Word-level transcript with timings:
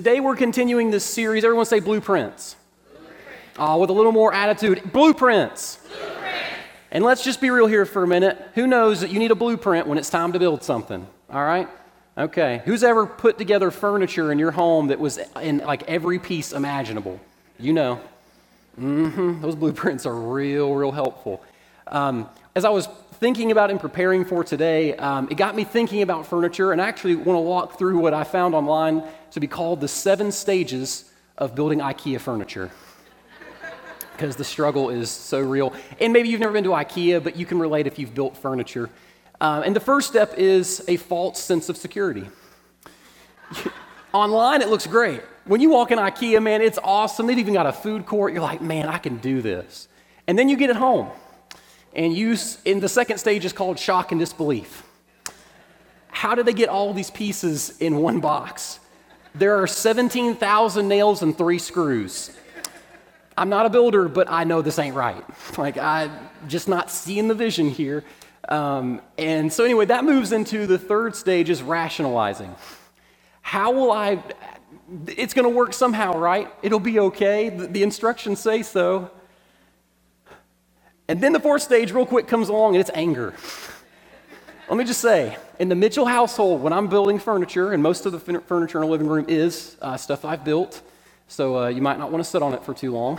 Today 0.00 0.18
we're 0.18 0.34
continuing 0.34 0.90
this 0.90 1.04
series. 1.04 1.44
Everyone 1.44 1.66
say 1.66 1.78
blueprints. 1.78 2.56
Uh, 3.58 3.76
with 3.78 3.90
a 3.90 3.92
little 3.92 4.12
more 4.12 4.32
attitude. 4.32 4.92
Blueprints. 4.94 5.78
And 6.90 7.04
let's 7.04 7.22
just 7.22 7.38
be 7.38 7.50
real 7.50 7.66
here 7.66 7.84
for 7.84 8.02
a 8.02 8.06
minute. 8.06 8.42
Who 8.54 8.66
knows 8.66 9.02
that 9.02 9.10
you 9.10 9.18
need 9.18 9.30
a 9.30 9.34
blueprint 9.34 9.86
when 9.86 9.98
it's 9.98 10.08
time 10.08 10.32
to 10.32 10.38
build 10.38 10.62
something? 10.62 11.06
All 11.28 11.44
right? 11.44 11.68
Okay. 12.16 12.62
Who's 12.64 12.82
ever 12.82 13.04
put 13.04 13.36
together 13.36 13.70
furniture 13.70 14.32
in 14.32 14.38
your 14.38 14.52
home 14.52 14.86
that 14.86 14.98
was 14.98 15.20
in 15.42 15.58
like 15.58 15.82
every 15.82 16.18
piece 16.18 16.52
imaginable? 16.52 17.20
You 17.58 17.74
know. 17.74 18.00
Mm-hmm. 18.80 19.42
Those 19.42 19.54
blueprints 19.54 20.06
are 20.06 20.16
real, 20.16 20.74
real 20.74 20.92
helpful. 20.92 21.44
Um, 21.86 22.26
as 22.56 22.64
I 22.64 22.70
was 22.70 22.88
thinking 23.20 23.52
about 23.52 23.70
and 23.70 23.78
preparing 23.78 24.24
for 24.24 24.42
today, 24.42 24.96
um, 24.96 25.28
it 25.30 25.36
got 25.36 25.54
me 25.54 25.62
thinking 25.62 26.00
about 26.00 26.26
furniture, 26.26 26.72
and 26.72 26.80
I 26.80 26.88
actually 26.88 27.16
want 27.16 27.36
to 27.36 27.42
walk 27.42 27.78
through 27.78 27.98
what 27.98 28.14
I 28.14 28.24
found 28.24 28.54
online 28.54 29.02
to 29.32 29.40
be 29.40 29.46
called 29.46 29.82
the 29.82 29.88
seven 29.88 30.32
stages 30.32 31.04
of 31.36 31.54
building 31.54 31.78
IKEA 31.80 32.18
furniture. 32.18 32.70
Because 34.12 34.36
the 34.36 34.44
struggle 34.44 34.90
is 34.90 35.10
so 35.10 35.40
real. 35.40 35.72
And 35.98 36.12
maybe 36.12 36.28
you've 36.28 36.40
never 36.40 36.52
been 36.52 36.64
to 36.64 36.70
IKEA, 36.70 37.24
but 37.24 37.36
you 37.36 37.46
can 37.46 37.58
relate 37.58 37.86
if 37.86 37.98
you've 37.98 38.14
built 38.14 38.36
furniture. 38.36 38.90
Um, 39.40 39.62
and 39.62 39.74
the 39.74 39.80
first 39.80 40.08
step 40.08 40.34
is 40.36 40.84
a 40.88 40.98
false 40.98 41.42
sense 41.42 41.70
of 41.70 41.78
security. 41.78 42.28
Online, 44.12 44.60
it 44.60 44.68
looks 44.68 44.86
great. 44.86 45.22
When 45.46 45.62
you 45.62 45.70
walk 45.70 45.90
in 45.90 45.98
IKEA, 45.98 46.42
man, 46.42 46.60
it's 46.60 46.78
awesome. 46.84 47.28
They've 47.28 47.38
even 47.38 47.54
got 47.54 47.64
a 47.64 47.72
food 47.72 48.04
court. 48.04 48.34
You're 48.34 48.42
like, 48.42 48.60
man, 48.60 48.88
I 48.88 48.98
can 48.98 49.16
do 49.16 49.40
this. 49.40 49.88
And 50.26 50.38
then 50.38 50.50
you 50.50 50.56
get 50.58 50.68
it 50.68 50.76
home 50.76 51.10
and 51.94 52.14
use 52.14 52.58
in 52.64 52.80
the 52.80 52.88
second 52.88 53.18
stage 53.18 53.44
is 53.44 53.52
called 53.52 53.78
shock 53.78 54.12
and 54.12 54.20
disbelief. 54.20 54.84
How 56.08 56.34
did 56.34 56.46
they 56.46 56.52
get 56.52 56.68
all 56.68 56.92
these 56.92 57.10
pieces 57.10 57.78
in 57.78 57.96
one 57.96 58.20
box? 58.20 58.80
There 59.34 59.62
are 59.62 59.66
17,000 59.66 60.88
nails 60.88 61.22
and 61.22 61.36
three 61.36 61.58
screws. 61.58 62.36
I'm 63.36 63.48
not 63.48 63.64
a 63.64 63.70
builder, 63.70 64.08
but 64.08 64.30
I 64.30 64.44
know 64.44 64.60
this 64.60 64.78
ain't 64.78 64.96
right. 64.96 65.24
Like, 65.58 65.78
I 65.78 66.10
just 66.46 66.68
not 66.68 66.90
seeing 66.90 67.28
the 67.28 67.34
vision 67.34 67.70
here. 67.70 68.04
Um, 68.48 69.00
and 69.18 69.52
so, 69.52 69.64
anyway, 69.64 69.86
that 69.86 70.04
moves 70.04 70.32
into 70.32 70.66
the 70.66 70.78
third 70.78 71.14
stage 71.14 71.50
is 71.50 71.62
rationalizing. 71.62 72.54
How 73.42 73.72
will 73.72 73.92
I? 73.92 74.22
It's 75.06 75.34
going 75.34 75.44
to 75.44 75.54
work 75.54 75.72
somehow, 75.72 76.16
right? 76.16 76.52
It'll 76.62 76.80
be 76.80 76.98
okay. 77.00 77.48
The, 77.48 77.66
the 77.66 77.82
instructions 77.82 78.40
say 78.40 78.62
so. 78.62 79.10
And 81.10 81.20
then 81.20 81.32
the 81.32 81.40
fourth 81.40 81.62
stage, 81.62 81.90
real 81.90 82.06
quick, 82.06 82.28
comes 82.28 82.50
along 82.50 82.76
and 82.76 82.80
it's 82.80 82.90
anger. 82.94 83.34
Let 84.68 84.76
me 84.76 84.84
just 84.84 85.00
say, 85.00 85.36
in 85.58 85.68
the 85.68 85.74
Mitchell 85.74 86.06
household, 86.06 86.62
when 86.62 86.72
I'm 86.72 86.86
building 86.86 87.18
furniture, 87.18 87.72
and 87.72 87.82
most 87.82 88.06
of 88.06 88.12
the 88.12 88.20
furniture 88.20 88.78
in 88.78 88.84
our 88.84 88.88
living 88.88 89.08
room 89.08 89.24
is 89.26 89.76
uh, 89.82 89.96
stuff 89.96 90.24
I've 90.24 90.44
built, 90.44 90.82
so 91.26 91.64
uh, 91.64 91.66
you 91.66 91.82
might 91.82 91.98
not 91.98 92.12
want 92.12 92.22
to 92.22 92.30
sit 92.30 92.44
on 92.44 92.54
it 92.54 92.62
for 92.62 92.74
too 92.74 92.92
long. 92.92 93.18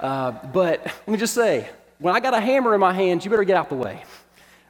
Uh, 0.00 0.30
but 0.54 0.86
let 0.86 1.08
me 1.08 1.18
just 1.18 1.34
say, 1.34 1.68
when 1.98 2.16
I 2.16 2.20
got 2.20 2.32
a 2.32 2.40
hammer 2.40 2.72
in 2.72 2.80
my 2.80 2.94
hands, 2.94 3.26
you 3.26 3.30
better 3.30 3.44
get 3.44 3.58
out 3.58 3.68
the 3.68 3.74
way 3.74 4.02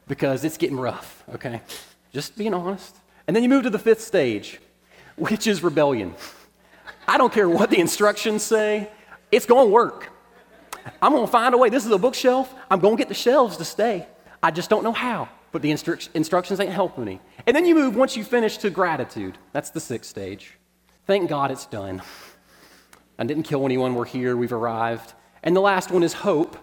because 0.09 0.45
it's 0.45 0.57
getting 0.57 0.81
rough, 0.81 1.23
okay? 1.33 1.61
Just 2.13 2.37
being 2.37 2.55
honest. 2.55 2.97
And 3.29 3.37
then 3.37 3.45
you 3.45 3.49
move 3.49 3.63
to 3.63 3.71
the 3.71 3.79
fifth 3.79 4.01
stage, 4.01 4.59
which 5.15 5.47
is 5.47 5.63
rebellion. 5.63 6.13
I 7.07 7.19
don't 7.19 7.33
care 7.33 7.49
what 7.49 7.71
the 7.71 7.79
instructions 7.79 8.43
say, 8.43 8.91
it's 9.31 9.47
going 9.47 9.69
to 9.69 9.73
work. 9.73 10.11
I'm 11.03 11.13
going 11.13 11.25
to 11.27 11.31
find 11.31 11.55
a 11.55 11.59
way. 11.59 11.69
This 11.69 11.85
is 11.85 11.93
a 11.93 11.99
bookshelf. 11.99 12.55
I'm 12.71 12.81
going 12.81 12.97
to 12.97 13.01
get 13.01 13.09
the 13.09 13.15
shelves 13.15 13.57
to 13.59 13.65
stay. 13.65 14.07
I 14.43 14.51
just 14.51 14.71
don't 14.71 14.85
know 14.85 14.93
how, 14.93 15.29
but 15.53 15.63
the 15.63 15.71
instru- 15.71 16.09
instructions 16.15 16.61
ain't 16.61 16.73
helping 16.73 17.05
me. 17.05 17.21
And 17.47 17.57
then 17.57 17.65
you 17.65 17.75
move, 17.75 17.97
once 17.97 18.17
you 18.17 18.25
finish, 18.25 18.59
to 18.59 18.71
gratitude. 18.71 19.39
That's 19.53 19.71
the 19.71 19.81
sixth 19.81 20.11
stage. 20.11 20.59
Thank 21.07 21.29
God 21.29 21.51
it's 21.51 21.67
done. 21.67 22.03
I 23.19 23.25
didn't 23.25 23.45
kill 23.45 23.65
anyone. 23.65 23.95
We're 23.95 24.05
here. 24.05 24.37
We've 24.37 24.53
arrived. 24.53 25.15
And 25.43 25.57
the 25.57 25.61
last 25.61 25.91
one 25.91 26.03
is 26.03 26.13
hope, 26.13 26.57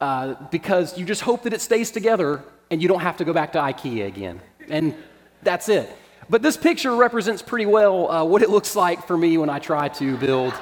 uh, 0.00 0.34
because 0.50 0.98
you 0.98 1.04
just 1.04 1.22
hope 1.22 1.42
that 1.44 1.52
it 1.52 1.60
stays 1.60 1.90
together 1.90 2.44
and 2.70 2.82
you 2.82 2.88
don't 2.88 3.00
have 3.00 3.16
to 3.18 3.24
go 3.24 3.32
back 3.32 3.52
to 3.52 3.58
IKEA 3.58 4.06
again. 4.06 4.40
And 4.68 4.94
that's 5.42 5.68
it. 5.68 5.90
But 6.28 6.42
this 6.42 6.56
picture 6.56 6.94
represents 6.94 7.40
pretty 7.40 7.66
well 7.66 8.10
uh, 8.10 8.24
what 8.24 8.42
it 8.42 8.50
looks 8.50 8.74
like 8.74 9.06
for 9.06 9.16
me 9.16 9.38
when 9.38 9.48
I 9.48 9.58
try 9.58 9.88
to 9.88 10.16
build 10.16 10.54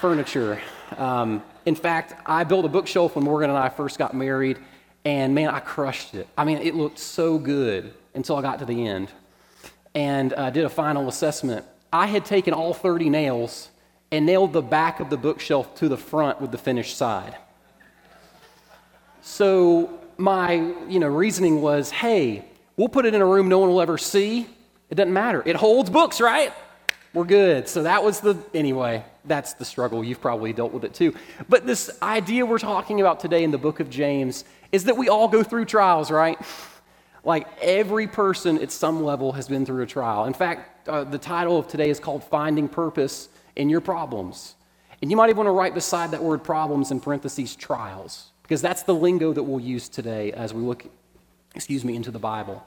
furniture. 0.00 0.60
Um, 0.96 1.42
in 1.64 1.74
fact, 1.74 2.14
I 2.26 2.44
built 2.44 2.64
a 2.64 2.68
bookshelf 2.68 3.16
when 3.16 3.24
Morgan 3.24 3.50
and 3.50 3.58
I 3.58 3.68
first 3.68 3.98
got 3.98 4.14
married, 4.14 4.58
and 5.04 5.34
man, 5.34 5.48
I 5.48 5.60
crushed 5.60 6.14
it. 6.14 6.28
I 6.36 6.44
mean, 6.44 6.58
it 6.58 6.74
looked 6.74 6.98
so 6.98 7.38
good 7.38 7.92
until 8.14 8.36
I 8.36 8.42
got 8.42 8.58
to 8.60 8.64
the 8.64 8.86
end 8.86 9.08
and 9.94 10.32
uh, 10.32 10.50
did 10.50 10.64
a 10.64 10.68
final 10.68 11.08
assessment. 11.08 11.66
I 11.92 12.06
had 12.06 12.24
taken 12.24 12.54
all 12.54 12.72
30 12.72 13.10
nails 13.10 13.68
and 14.10 14.26
nailed 14.26 14.52
the 14.52 14.62
back 14.62 15.00
of 15.00 15.10
the 15.10 15.16
bookshelf 15.16 15.74
to 15.76 15.88
the 15.88 15.96
front 15.96 16.40
with 16.40 16.50
the 16.50 16.58
finished 16.58 16.96
side. 16.96 17.36
So 19.22 19.98
my 20.16 20.54
you 20.88 20.98
know, 20.98 21.08
reasoning 21.08 21.62
was 21.62 21.90
hey, 21.90 22.44
we'll 22.76 22.88
put 22.88 23.06
it 23.06 23.14
in 23.14 23.20
a 23.20 23.26
room 23.26 23.48
no 23.48 23.58
one 23.58 23.70
will 23.70 23.80
ever 23.80 23.98
see. 23.98 24.46
It 24.90 24.94
doesn't 24.96 25.12
matter. 25.12 25.42
It 25.46 25.56
holds 25.56 25.88
books, 25.88 26.20
right? 26.20 26.52
We're 27.14 27.24
good. 27.24 27.68
So 27.68 27.82
that 27.82 28.02
was 28.02 28.20
the, 28.20 28.36
anyway, 28.54 29.04
that's 29.26 29.52
the 29.52 29.66
struggle. 29.66 30.02
You've 30.02 30.20
probably 30.20 30.54
dealt 30.54 30.72
with 30.72 30.84
it 30.84 30.94
too. 30.94 31.14
But 31.48 31.66
this 31.66 31.90
idea 32.00 32.46
we're 32.46 32.58
talking 32.58 33.00
about 33.00 33.20
today 33.20 33.44
in 33.44 33.50
the 33.50 33.58
book 33.58 33.80
of 33.80 33.90
James 33.90 34.44
is 34.72 34.84
that 34.84 34.96
we 34.96 35.10
all 35.10 35.28
go 35.28 35.42
through 35.42 35.66
trials, 35.66 36.10
right? 36.10 36.38
Like 37.22 37.46
every 37.60 38.06
person 38.06 38.58
at 38.62 38.72
some 38.72 39.04
level 39.04 39.32
has 39.32 39.46
been 39.46 39.66
through 39.66 39.82
a 39.82 39.86
trial. 39.86 40.24
In 40.24 40.32
fact, 40.32 40.88
uh, 40.88 41.04
the 41.04 41.18
title 41.18 41.58
of 41.58 41.68
today 41.68 41.90
is 41.90 42.00
called 42.00 42.24
Finding 42.24 42.66
Purpose 42.66 43.28
in 43.56 43.68
Your 43.68 43.82
Problems. 43.82 44.54
And 45.02 45.10
you 45.10 45.16
might 45.16 45.28
even 45.28 45.36
want 45.38 45.48
to 45.48 45.52
write 45.52 45.74
beside 45.74 46.12
that 46.12 46.22
word 46.22 46.42
problems 46.42 46.90
in 46.90 46.98
parentheses 46.98 47.54
trials, 47.54 48.30
because 48.42 48.62
that's 48.62 48.84
the 48.84 48.94
lingo 48.94 49.32
that 49.32 49.42
we'll 49.42 49.60
use 49.60 49.88
today 49.88 50.32
as 50.32 50.54
we 50.54 50.62
look, 50.62 50.86
excuse 51.54 51.84
me, 51.84 51.94
into 51.94 52.10
the 52.10 52.18
Bible. 52.18 52.64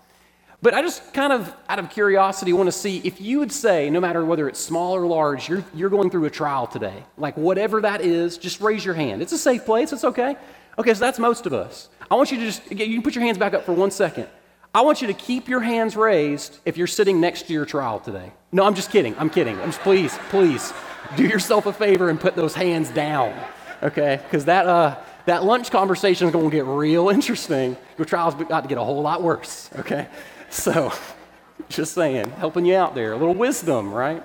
But 0.65 0.73
I 0.73 0.81
just 0.81 1.13
kind 1.13 1.31
of, 1.31 1.55
out 1.69 1.77
of 1.77 1.91
curiosity, 1.91 2.51
want 2.51 2.65
to 2.65 2.71
see 2.71 2.97
if 3.03 3.21
you 3.21 3.37
would 3.37 3.51
say, 3.51 3.87
no 3.91 3.99
matter 3.99 4.25
whether 4.25 4.49
it's 4.49 4.59
small 4.59 4.95
or 4.95 5.05
large, 5.05 5.47
you're, 5.47 5.63
you're 5.75 5.91
going 5.91 6.09
through 6.09 6.25
a 6.25 6.31
trial 6.31 6.65
today. 6.65 7.03
Like 7.19 7.37
whatever 7.37 7.81
that 7.81 8.01
is, 8.01 8.39
just 8.39 8.59
raise 8.61 8.83
your 8.83 8.95
hand. 8.95 9.21
It's 9.21 9.31
a 9.31 9.37
safe 9.37 9.63
place, 9.63 9.93
it's 9.93 10.03
okay. 10.03 10.35
Okay, 10.79 10.93
so 10.95 10.99
that's 11.01 11.19
most 11.19 11.45
of 11.45 11.53
us. 11.53 11.89
I 12.09 12.15
want 12.15 12.31
you 12.31 12.39
to 12.39 12.45
just, 12.45 12.71
you 12.71 12.95
can 12.95 13.03
put 13.03 13.13
your 13.13 13.23
hands 13.23 13.37
back 13.37 13.53
up 13.53 13.63
for 13.63 13.73
one 13.73 13.91
second. 13.91 14.27
I 14.73 14.81
want 14.81 15.03
you 15.03 15.07
to 15.07 15.13
keep 15.13 15.47
your 15.47 15.59
hands 15.59 15.95
raised 15.95 16.57
if 16.65 16.77
you're 16.77 16.87
sitting 16.87 17.21
next 17.21 17.45
to 17.45 17.53
your 17.53 17.67
trial 17.67 17.99
today. 17.99 18.31
No, 18.51 18.63
I'm 18.63 18.73
just 18.73 18.89
kidding. 18.89 19.15
I'm 19.19 19.29
kidding. 19.29 19.59
I'm 19.59 19.67
just, 19.67 19.81
please, 19.81 20.17
please, 20.29 20.73
do 21.15 21.25
yourself 21.25 21.67
a 21.67 21.73
favor 21.73 22.09
and 22.09 22.19
put 22.19 22.35
those 22.35 22.55
hands 22.55 22.89
down, 22.89 23.39
okay? 23.83 24.19
Because 24.23 24.45
that, 24.45 24.65
uh, 24.65 24.97
that 25.27 25.43
lunch 25.43 25.69
conversation 25.69 26.25
is 26.25 26.33
going 26.33 26.49
to 26.49 26.55
get 26.55 26.65
real 26.65 27.09
interesting. 27.09 27.77
Your 27.99 28.05
trial's 28.05 28.33
got 28.33 28.61
to 28.61 28.67
get 28.67 28.79
a 28.79 28.83
whole 28.83 29.03
lot 29.03 29.21
worse, 29.21 29.69
okay? 29.77 30.07
So, 30.55 30.93
just 31.69 31.93
saying, 31.93 32.31
helping 32.31 32.65
you 32.65 32.77
out 32.77 32.95
there, 32.95 33.11
a 33.11 33.17
little 33.17 33.33
wisdom, 33.33 33.93
right? 33.93 34.23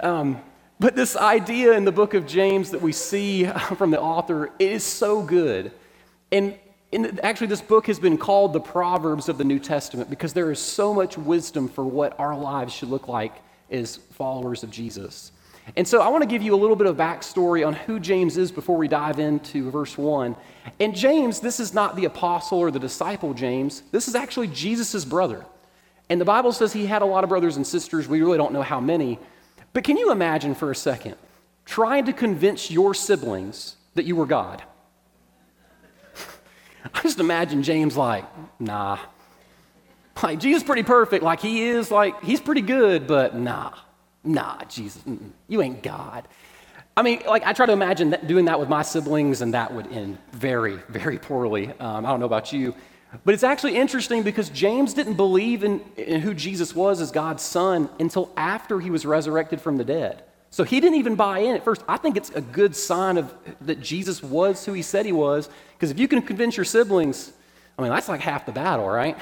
Um, 0.00 0.38
but 0.78 0.94
this 0.94 1.16
idea 1.16 1.72
in 1.72 1.86
the 1.86 1.92
book 1.92 2.12
of 2.12 2.26
James 2.26 2.72
that 2.72 2.82
we 2.82 2.92
see 2.92 3.46
from 3.76 3.90
the 3.90 4.00
author 4.00 4.50
it 4.58 4.70
is 4.70 4.84
so 4.84 5.22
good. 5.22 5.72
And 6.30 6.58
actually, 7.22 7.46
this 7.46 7.62
book 7.62 7.86
has 7.86 7.98
been 7.98 8.18
called 8.18 8.52
the 8.52 8.60
Proverbs 8.60 9.30
of 9.30 9.38
the 9.38 9.44
New 9.44 9.58
Testament 9.58 10.10
because 10.10 10.34
there 10.34 10.52
is 10.52 10.58
so 10.58 10.92
much 10.92 11.16
wisdom 11.16 11.68
for 11.68 11.84
what 11.84 12.20
our 12.20 12.36
lives 12.36 12.74
should 12.74 12.90
look 12.90 13.08
like 13.08 13.32
as 13.70 13.96
followers 13.96 14.62
of 14.62 14.70
Jesus. 14.70 15.32
And 15.74 15.88
so 15.88 16.02
I 16.02 16.08
want 16.08 16.22
to 16.22 16.28
give 16.28 16.42
you 16.42 16.54
a 16.54 16.60
little 16.60 16.76
bit 16.76 16.86
of 16.86 16.98
backstory 16.98 17.66
on 17.66 17.72
who 17.72 17.98
James 17.98 18.36
is 18.36 18.52
before 18.52 18.76
we 18.76 18.88
dive 18.88 19.18
into 19.18 19.70
verse 19.70 19.96
1. 19.96 20.36
And 20.80 20.94
James, 20.94 21.40
this 21.40 21.60
is 21.60 21.72
not 21.72 21.96
the 21.96 22.04
apostle 22.04 22.58
or 22.58 22.70
the 22.70 22.78
disciple 22.78 23.32
James, 23.32 23.82
this 23.90 24.06
is 24.06 24.14
actually 24.14 24.48
Jesus' 24.48 25.06
brother. 25.06 25.46
And 26.12 26.20
the 26.20 26.26
Bible 26.26 26.52
says 26.52 26.74
he 26.74 26.84
had 26.84 27.00
a 27.00 27.06
lot 27.06 27.24
of 27.24 27.30
brothers 27.30 27.56
and 27.56 27.66
sisters. 27.66 28.06
We 28.06 28.20
really 28.20 28.36
don't 28.36 28.52
know 28.52 28.60
how 28.60 28.80
many. 28.80 29.18
But 29.72 29.82
can 29.82 29.96
you 29.96 30.12
imagine 30.12 30.54
for 30.54 30.70
a 30.70 30.74
second 30.74 31.16
trying 31.64 32.04
to 32.04 32.12
convince 32.12 32.70
your 32.70 32.92
siblings 32.92 33.76
that 33.94 34.04
you 34.04 34.14
were 34.14 34.26
God? 34.26 34.62
I 36.94 37.00
just 37.00 37.18
imagine 37.18 37.62
James 37.62 37.96
like, 37.96 38.26
nah, 38.60 38.98
Like, 40.22 40.38
Jesus 40.38 40.62
pretty 40.62 40.82
perfect. 40.82 41.24
Like, 41.24 41.40
he 41.40 41.62
is, 41.62 41.90
like, 41.90 42.22
he's 42.22 42.42
pretty 42.42 42.60
good, 42.60 43.06
but 43.06 43.34
nah, 43.34 43.72
nah, 44.22 44.62
Jesus, 44.64 45.02
you 45.48 45.62
ain't 45.62 45.82
God. 45.82 46.28
I 46.94 47.00
mean, 47.00 47.22
like, 47.26 47.46
I 47.46 47.54
try 47.54 47.64
to 47.64 47.72
imagine 47.72 48.10
that 48.10 48.26
doing 48.26 48.44
that 48.44 48.60
with 48.60 48.68
my 48.68 48.82
siblings, 48.82 49.40
and 49.40 49.54
that 49.54 49.72
would 49.72 49.90
end 49.90 50.18
very, 50.32 50.76
very 50.90 51.18
poorly. 51.18 51.68
Um, 51.80 52.04
I 52.04 52.10
don't 52.10 52.20
know 52.20 52.26
about 52.26 52.52
you. 52.52 52.74
But 53.24 53.34
it's 53.34 53.44
actually 53.44 53.76
interesting 53.76 54.22
because 54.22 54.48
James 54.48 54.94
didn't 54.94 55.14
believe 55.14 55.64
in, 55.64 55.82
in 55.96 56.20
who 56.20 56.32
Jesus 56.34 56.74
was 56.74 57.00
as 57.00 57.10
God's 57.10 57.42
son 57.42 57.90
until 58.00 58.30
after 58.36 58.80
he 58.80 58.90
was 58.90 59.04
resurrected 59.04 59.60
from 59.60 59.76
the 59.76 59.84
dead. 59.84 60.24
So 60.50 60.64
he 60.64 60.80
didn't 60.80 60.98
even 60.98 61.14
buy 61.14 61.40
in 61.40 61.54
at 61.54 61.64
first. 61.64 61.82
I 61.88 61.96
think 61.96 62.16
it's 62.16 62.30
a 62.30 62.40
good 62.40 62.76
sign 62.76 63.16
of 63.16 63.32
that 63.62 63.80
Jesus 63.80 64.22
was 64.22 64.64
who 64.64 64.72
he 64.72 64.82
said 64.82 65.06
he 65.06 65.12
was, 65.12 65.48
because 65.74 65.90
if 65.90 65.98
you 65.98 66.08
can 66.08 66.22
convince 66.22 66.56
your 66.56 66.64
siblings, 66.64 67.32
I 67.78 67.82
mean, 67.82 67.90
that's 67.90 68.08
like 68.08 68.20
half 68.20 68.44
the 68.44 68.52
battle, 68.52 68.86
right? 68.86 69.16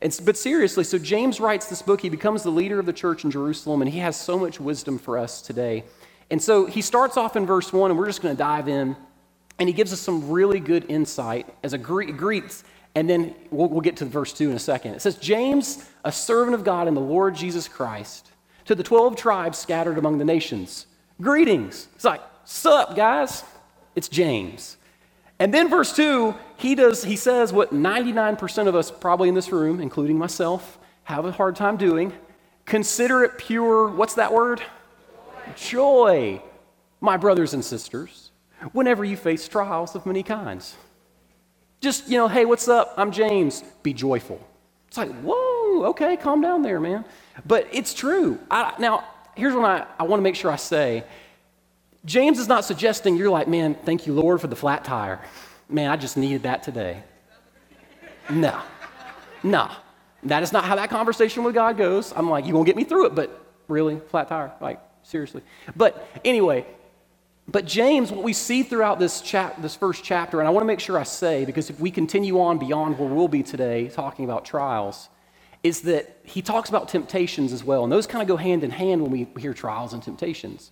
And, 0.00 0.20
but 0.24 0.36
seriously, 0.36 0.84
so 0.84 0.98
James 0.98 1.40
writes 1.40 1.66
this 1.66 1.82
book. 1.82 2.00
He 2.00 2.08
becomes 2.08 2.42
the 2.42 2.50
leader 2.50 2.78
of 2.78 2.86
the 2.86 2.92
church 2.92 3.24
in 3.24 3.30
Jerusalem, 3.30 3.82
and 3.82 3.90
he 3.90 3.98
has 4.00 4.18
so 4.18 4.38
much 4.38 4.60
wisdom 4.60 4.98
for 4.98 5.18
us 5.18 5.42
today. 5.42 5.84
And 6.30 6.42
so 6.42 6.66
he 6.66 6.80
starts 6.80 7.16
off 7.16 7.36
in 7.36 7.46
verse 7.46 7.72
1, 7.72 7.90
and 7.90 7.98
we're 7.98 8.06
just 8.06 8.22
going 8.22 8.34
to 8.34 8.38
dive 8.38 8.68
in. 8.68 8.96
And 9.58 9.68
he 9.68 9.72
gives 9.72 9.92
us 9.92 10.00
some 10.00 10.30
really 10.30 10.60
good 10.60 10.86
insight 10.88 11.46
as 11.62 11.72
a 11.72 11.78
Greek, 11.78 12.16
greets, 12.16 12.64
and 12.94 13.08
then 13.08 13.34
we'll, 13.50 13.68
we'll 13.68 13.80
get 13.80 13.96
to 13.98 14.04
verse 14.04 14.32
2 14.32 14.50
in 14.50 14.56
a 14.56 14.60
second. 14.60 14.94
It 14.94 15.02
says, 15.02 15.16
James, 15.16 15.88
a 16.04 16.12
servant 16.12 16.54
of 16.54 16.64
God 16.64 16.88
and 16.88 16.96
the 16.96 17.00
Lord 17.00 17.34
Jesus 17.34 17.68
Christ, 17.68 18.30
to 18.66 18.74
the 18.74 18.82
12 18.82 19.16
tribes 19.16 19.58
scattered 19.58 19.98
among 19.98 20.18
the 20.18 20.24
nations, 20.24 20.86
greetings. 21.20 21.88
It's 21.94 22.04
like, 22.04 22.20
sup, 22.44 22.94
guys? 22.94 23.44
It's 23.94 24.08
James. 24.08 24.76
And 25.38 25.52
then 25.52 25.68
verse 25.68 25.94
2, 25.96 26.34
he 26.56 26.74
does 26.74 27.02
he 27.02 27.16
says 27.16 27.52
what 27.52 27.72
99% 27.72 28.68
of 28.68 28.76
us 28.76 28.90
probably 28.90 29.28
in 29.28 29.34
this 29.34 29.50
room, 29.50 29.80
including 29.80 30.16
myself, 30.16 30.78
have 31.04 31.24
a 31.24 31.32
hard 31.32 31.56
time 31.56 31.76
doing. 31.76 32.12
Consider 32.64 33.24
it 33.24 33.38
pure, 33.38 33.88
what's 33.88 34.14
that 34.14 34.32
word? 34.32 34.62
Joy, 35.56 36.40
my 37.00 37.16
brothers 37.16 37.54
and 37.54 37.64
sisters, 37.64 38.30
whenever 38.72 39.04
you 39.04 39.16
face 39.16 39.48
trials 39.48 39.96
of 39.96 40.06
many 40.06 40.22
kinds. 40.22 40.76
Just, 41.82 42.08
you 42.08 42.16
know, 42.16 42.28
hey, 42.28 42.44
what's 42.44 42.68
up? 42.68 42.94
I'm 42.96 43.10
James. 43.10 43.64
Be 43.82 43.92
joyful. 43.92 44.40
It's 44.86 44.96
like, 44.96 45.10
whoa, 45.20 45.86
okay, 45.86 46.16
calm 46.16 46.40
down 46.40 46.62
there, 46.62 46.78
man. 46.78 47.04
But 47.44 47.66
it's 47.72 47.92
true. 47.92 48.38
I, 48.48 48.72
now, 48.78 49.02
here's 49.34 49.52
what 49.52 49.64
I, 49.64 49.86
I 49.98 50.04
want 50.04 50.20
to 50.20 50.22
make 50.22 50.36
sure 50.36 50.50
I 50.52 50.56
say 50.56 51.02
James 52.04 52.38
is 52.38 52.46
not 52.46 52.64
suggesting 52.64 53.16
you're 53.16 53.30
like, 53.30 53.48
man, 53.48 53.74
thank 53.74 54.06
you, 54.06 54.12
Lord, 54.12 54.40
for 54.40 54.46
the 54.46 54.54
flat 54.54 54.84
tire. 54.84 55.20
Man, 55.68 55.90
I 55.90 55.96
just 55.96 56.16
needed 56.16 56.44
that 56.44 56.62
today. 56.62 57.02
No, 58.30 58.60
no. 59.42 59.68
That 60.24 60.44
is 60.44 60.52
not 60.52 60.64
how 60.64 60.76
that 60.76 60.88
conversation 60.88 61.42
with 61.42 61.54
God 61.54 61.76
goes. 61.76 62.12
I'm 62.14 62.30
like, 62.30 62.46
you 62.46 62.54
won't 62.54 62.66
get 62.66 62.76
me 62.76 62.84
through 62.84 63.06
it, 63.06 63.14
but 63.16 63.44
really, 63.66 64.00
flat 64.10 64.28
tire? 64.28 64.52
Like, 64.60 64.78
seriously. 65.02 65.42
But 65.74 66.06
anyway, 66.24 66.64
but 67.48 67.64
James, 67.66 68.12
what 68.12 68.22
we 68.22 68.32
see 68.32 68.62
throughout 68.62 68.98
this, 68.98 69.20
chap- 69.20 69.60
this 69.60 69.74
first 69.74 70.04
chapter, 70.04 70.38
and 70.38 70.46
I 70.46 70.50
want 70.50 70.62
to 70.62 70.66
make 70.66 70.80
sure 70.80 70.98
I 70.98 71.02
say, 71.02 71.44
because 71.44 71.70
if 71.70 71.80
we 71.80 71.90
continue 71.90 72.40
on 72.40 72.58
beyond 72.58 72.98
where 72.98 73.08
we'll 73.08 73.28
be 73.28 73.42
today, 73.42 73.88
talking 73.88 74.24
about 74.24 74.44
trials, 74.44 75.08
is 75.62 75.82
that 75.82 76.16
he 76.24 76.42
talks 76.42 76.68
about 76.68 76.88
temptations 76.88 77.52
as 77.52 77.64
well. 77.64 77.84
And 77.84 77.92
those 77.92 78.06
kind 78.06 78.22
of 78.22 78.28
go 78.28 78.36
hand 78.36 78.64
in 78.64 78.70
hand 78.70 79.02
when 79.02 79.10
we 79.10 79.26
hear 79.40 79.54
trials 79.54 79.92
and 79.92 80.02
temptations. 80.02 80.70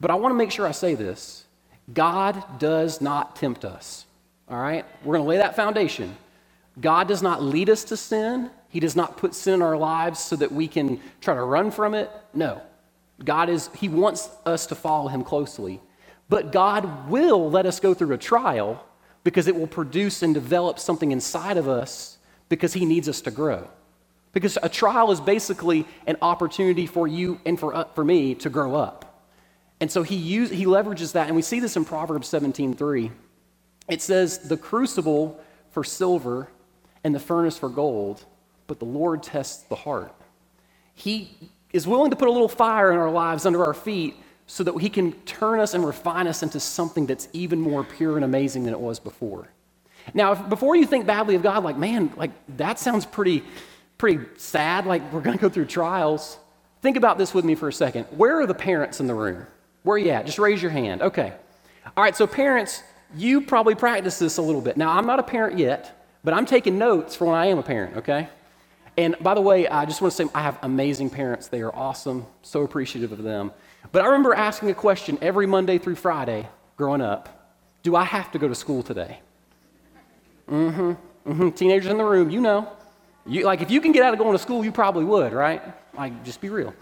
But 0.00 0.10
I 0.10 0.14
want 0.14 0.32
to 0.32 0.36
make 0.36 0.50
sure 0.50 0.66
I 0.66 0.72
say 0.72 0.94
this 0.94 1.44
God 1.92 2.58
does 2.58 3.00
not 3.00 3.36
tempt 3.36 3.64
us. 3.64 4.06
All 4.48 4.58
right? 4.58 4.84
We're 5.04 5.14
going 5.14 5.24
to 5.24 5.28
lay 5.28 5.38
that 5.38 5.56
foundation. 5.56 6.16
God 6.80 7.08
does 7.08 7.22
not 7.22 7.42
lead 7.42 7.70
us 7.70 7.84
to 7.84 7.96
sin. 7.96 8.50
He 8.68 8.80
does 8.80 8.96
not 8.96 9.16
put 9.16 9.34
sin 9.34 9.54
in 9.54 9.62
our 9.62 9.76
lives 9.76 10.20
so 10.20 10.36
that 10.36 10.52
we 10.52 10.68
can 10.68 11.00
try 11.20 11.34
to 11.34 11.42
run 11.42 11.70
from 11.70 11.94
it. 11.94 12.10
No. 12.34 12.60
God 13.24 13.48
is, 13.48 13.70
He 13.76 13.88
wants 13.88 14.28
us 14.44 14.66
to 14.66 14.74
follow 14.74 15.08
Him 15.08 15.24
closely. 15.24 15.80
But 16.28 16.52
God 16.52 17.08
will 17.08 17.50
let 17.50 17.66
us 17.66 17.80
go 17.80 17.94
through 17.94 18.12
a 18.12 18.18
trial 18.18 18.84
because 19.24 19.46
it 19.46 19.56
will 19.56 19.66
produce 19.66 20.22
and 20.22 20.34
develop 20.34 20.78
something 20.78 21.12
inside 21.12 21.56
of 21.56 21.68
us 21.68 22.18
because 22.48 22.72
He 22.72 22.84
needs 22.84 23.08
us 23.08 23.20
to 23.22 23.30
grow. 23.30 23.68
Because 24.32 24.58
a 24.62 24.68
trial 24.68 25.10
is 25.12 25.20
basically 25.20 25.86
an 26.06 26.16
opportunity 26.20 26.86
for 26.86 27.08
you 27.08 27.40
and 27.46 27.58
for, 27.58 27.74
uh, 27.74 27.84
for 27.94 28.04
me 28.04 28.34
to 28.36 28.50
grow 28.50 28.74
up. 28.74 29.06
And 29.80 29.90
so 29.90 30.02
he, 30.02 30.16
use, 30.16 30.50
he 30.50 30.64
leverages 30.64 31.12
that, 31.12 31.26
and 31.26 31.36
we 31.36 31.42
see 31.42 31.60
this 31.60 31.76
in 31.76 31.84
Proverbs 31.84 32.28
17:3. 32.28 33.10
It 33.88 34.02
says, 34.02 34.38
The 34.38 34.56
crucible 34.56 35.40
for 35.70 35.84
silver 35.84 36.48
and 37.04 37.14
the 37.14 37.20
furnace 37.20 37.58
for 37.58 37.68
gold, 37.68 38.24
but 38.66 38.78
the 38.78 38.86
Lord 38.86 39.22
tests 39.22 39.62
the 39.64 39.76
heart. 39.76 40.14
He 40.94 41.50
is 41.76 41.86
willing 41.86 42.10
to 42.10 42.16
put 42.16 42.28
a 42.28 42.32
little 42.32 42.48
fire 42.48 42.90
in 42.90 42.98
our 42.98 43.10
lives 43.10 43.46
under 43.46 43.64
our 43.64 43.74
feet 43.74 44.16
so 44.46 44.64
that 44.64 44.76
he 44.80 44.88
can 44.88 45.12
turn 45.24 45.60
us 45.60 45.74
and 45.74 45.84
refine 45.84 46.26
us 46.26 46.42
into 46.42 46.58
something 46.58 47.06
that's 47.06 47.28
even 47.32 47.60
more 47.60 47.84
pure 47.84 48.16
and 48.16 48.24
amazing 48.24 48.64
than 48.64 48.72
it 48.72 48.80
was 48.80 48.98
before. 48.98 49.48
Now, 50.14 50.32
if, 50.32 50.48
before 50.48 50.76
you 50.76 50.86
think 50.86 51.06
badly 51.06 51.34
of 51.34 51.42
God, 51.42 51.64
like, 51.64 51.76
man, 51.76 52.12
like 52.16 52.30
that 52.56 52.78
sounds 52.78 53.04
pretty, 53.04 53.42
pretty 53.98 54.24
sad, 54.36 54.86
like 54.86 55.12
we're 55.12 55.22
to 55.22 55.36
go 55.36 55.48
through 55.48 55.66
trials. 55.66 56.38
Think 56.80 56.96
about 56.96 57.18
this 57.18 57.34
with 57.34 57.44
me 57.44 57.54
for 57.54 57.68
a 57.68 57.72
second. 57.72 58.04
Where 58.04 58.40
are 58.40 58.46
the 58.46 58.54
parents 58.54 59.00
in 59.00 59.06
the 59.06 59.14
room? 59.14 59.46
Where 59.82 59.96
are 59.96 59.98
you 59.98 60.10
at? 60.10 60.26
Just 60.26 60.38
raise 60.38 60.62
your 60.62 60.70
hand. 60.70 61.02
Okay. 61.02 61.32
All 61.96 62.02
right, 62.02 62.16
so 62.16 62.26
parents, 62.26 62.82
you 63.14 63.40
probably 63.40 63.74
practice 63.74 64.18
this 64.18 64.38
a 64.38 64.42
little 64.42 64.60
bit. 64.60 64.76
Now, 64.76 64.92
I'm 64.92 65.06
not 65.06 65.18
a 65.18 65.22
parent 65.22 65.58
yet, 65.58 66.04
but 66.24 66.34
I'm 66.34 66.46
taking 66.46 66.78
notes 66.78 67.14
for 67.14 67.26
when 67.26 67.34
I 67.34 67.46
am 67.46 67.58
a 67.58 67.62
parent, 67.62 67.98
okay? 67.98 68.28
And 68.96 69.16
by 69.20 69.34
the 69.34 69.40
way, 69.40 69.68
I 69.68 69.84
just 69.84 70.00
want 70.00 70.12
to 70.12 70.16
say 70.16 70.30
I 70.34 70.42
have 70.42 70.58
amazing 70.62 71.10
parents. 71.10 71.48
They 71.48 71.60
are 71.60 71.74
awesome, 71.74 72.26
so 72.42 72.62
appreciative 72.62 73.12
of 73.12 73.22
them. 73.22 73.52
But 73.92 74.02
I 74.02 74.06
remember 74.06 74.34
asking 74.34 74.70
a 74.70 74.74
question 74.74 75.18
every 75.20 75.46
Monday 75.46 75.78
through 75.78 75.96
Friday 75.96 76.48
growing 76.76 77.00
up 77.00 77.52
Do 77.82 77.94
I 77.94 78.04
have 78.04 78.32
to 78.32 78.38
go 78.38 78.48
to 78.48 78.54
school 78.54 78.82
today? 78.82 79.20
Mm 80.48 80.74
hmm. 80.74 81.30
Mm 81.30 81.36
hmm. 81.36 81.50
Teenagers 81.50 81.90
in 81.90 81.98
the 81.98 82.04
room, 82.04 82.30
you 82.30 82.40
know. 82.40 82.70
You, 83.26 83.44
like, 83.44 83.60
if 83.60 83.70
you 83.70 83.80
can 83.80 83.92
get 83.92 84.02
out 84.02 84.12
of 84.12 84.18
going 84.18 84.32
to 84.32 84.38
school, 84.38 84.64
you 84.64 84.70
probably 84.70 85.04
would, 85.04 85.32
right? 85.32 85.60
Like, 85.96 86.24
just 86.24 86.40
be 86.40 86.48
real. 86.48 86.72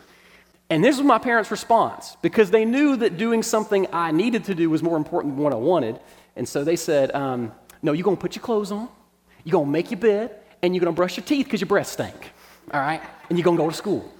And 0.70 0.84
this 0.84 0.99
was 0.99 1.06
my 1.06 1.19
parents' 1.19 1.50
response 1.50 2.16
because 2.20 2.50
they 2.50 2.64
knew 2.64 2.96
that 2.96 3.16
doing 3.16 3.43
something 3.43 3.87
I 3.93 4.12
needed 4.12 4.44
to 4.44 4.55
do 4.55 4.69
was 4.70 4.82
more 4.82 4.96
important 4.96 5.34
than 5.34 5.43
what 5.43 5.52
I 5.52 5.56
wanted. 5.56 6.00
And 6.37 6.49
so 6.49 6.64
they 6.64 6.76
said, 6.76 7.14
um, 7.14 7.52
No, 7.82 7.93
you're 7.93 8.05
going 8.05 8.16
to 8.16 8.20
put 8.20 8.37
your 8.37 8.43
clothes 8.43 8.70
on, 8.70 8.88
you're 9.44 9.52
going 9.52 9.66
to 9.66 9.70
make 9.70 9.90
your 9.90 10.00
bed, 10.00 10.37
and 10.64 10.75
you're 10.75 10.81
going 10.81 10.94
to 10.94 10.96
brush 10.96 11.19
your 11.19 11.26
teeth 11.26 11.44
because 11.44 11.61
your 11.61 11.69
breath 11.69 11.88
stink. 11.88 12.32
All 12.72 12.81
right? 12.81 13.02
And 13.28 13.38
you're 13.38 13.44
going 13.44 13.58
to 13.58 13.62
go 13.62 13.69
to 13.69 13.76
school. 13.76 14.11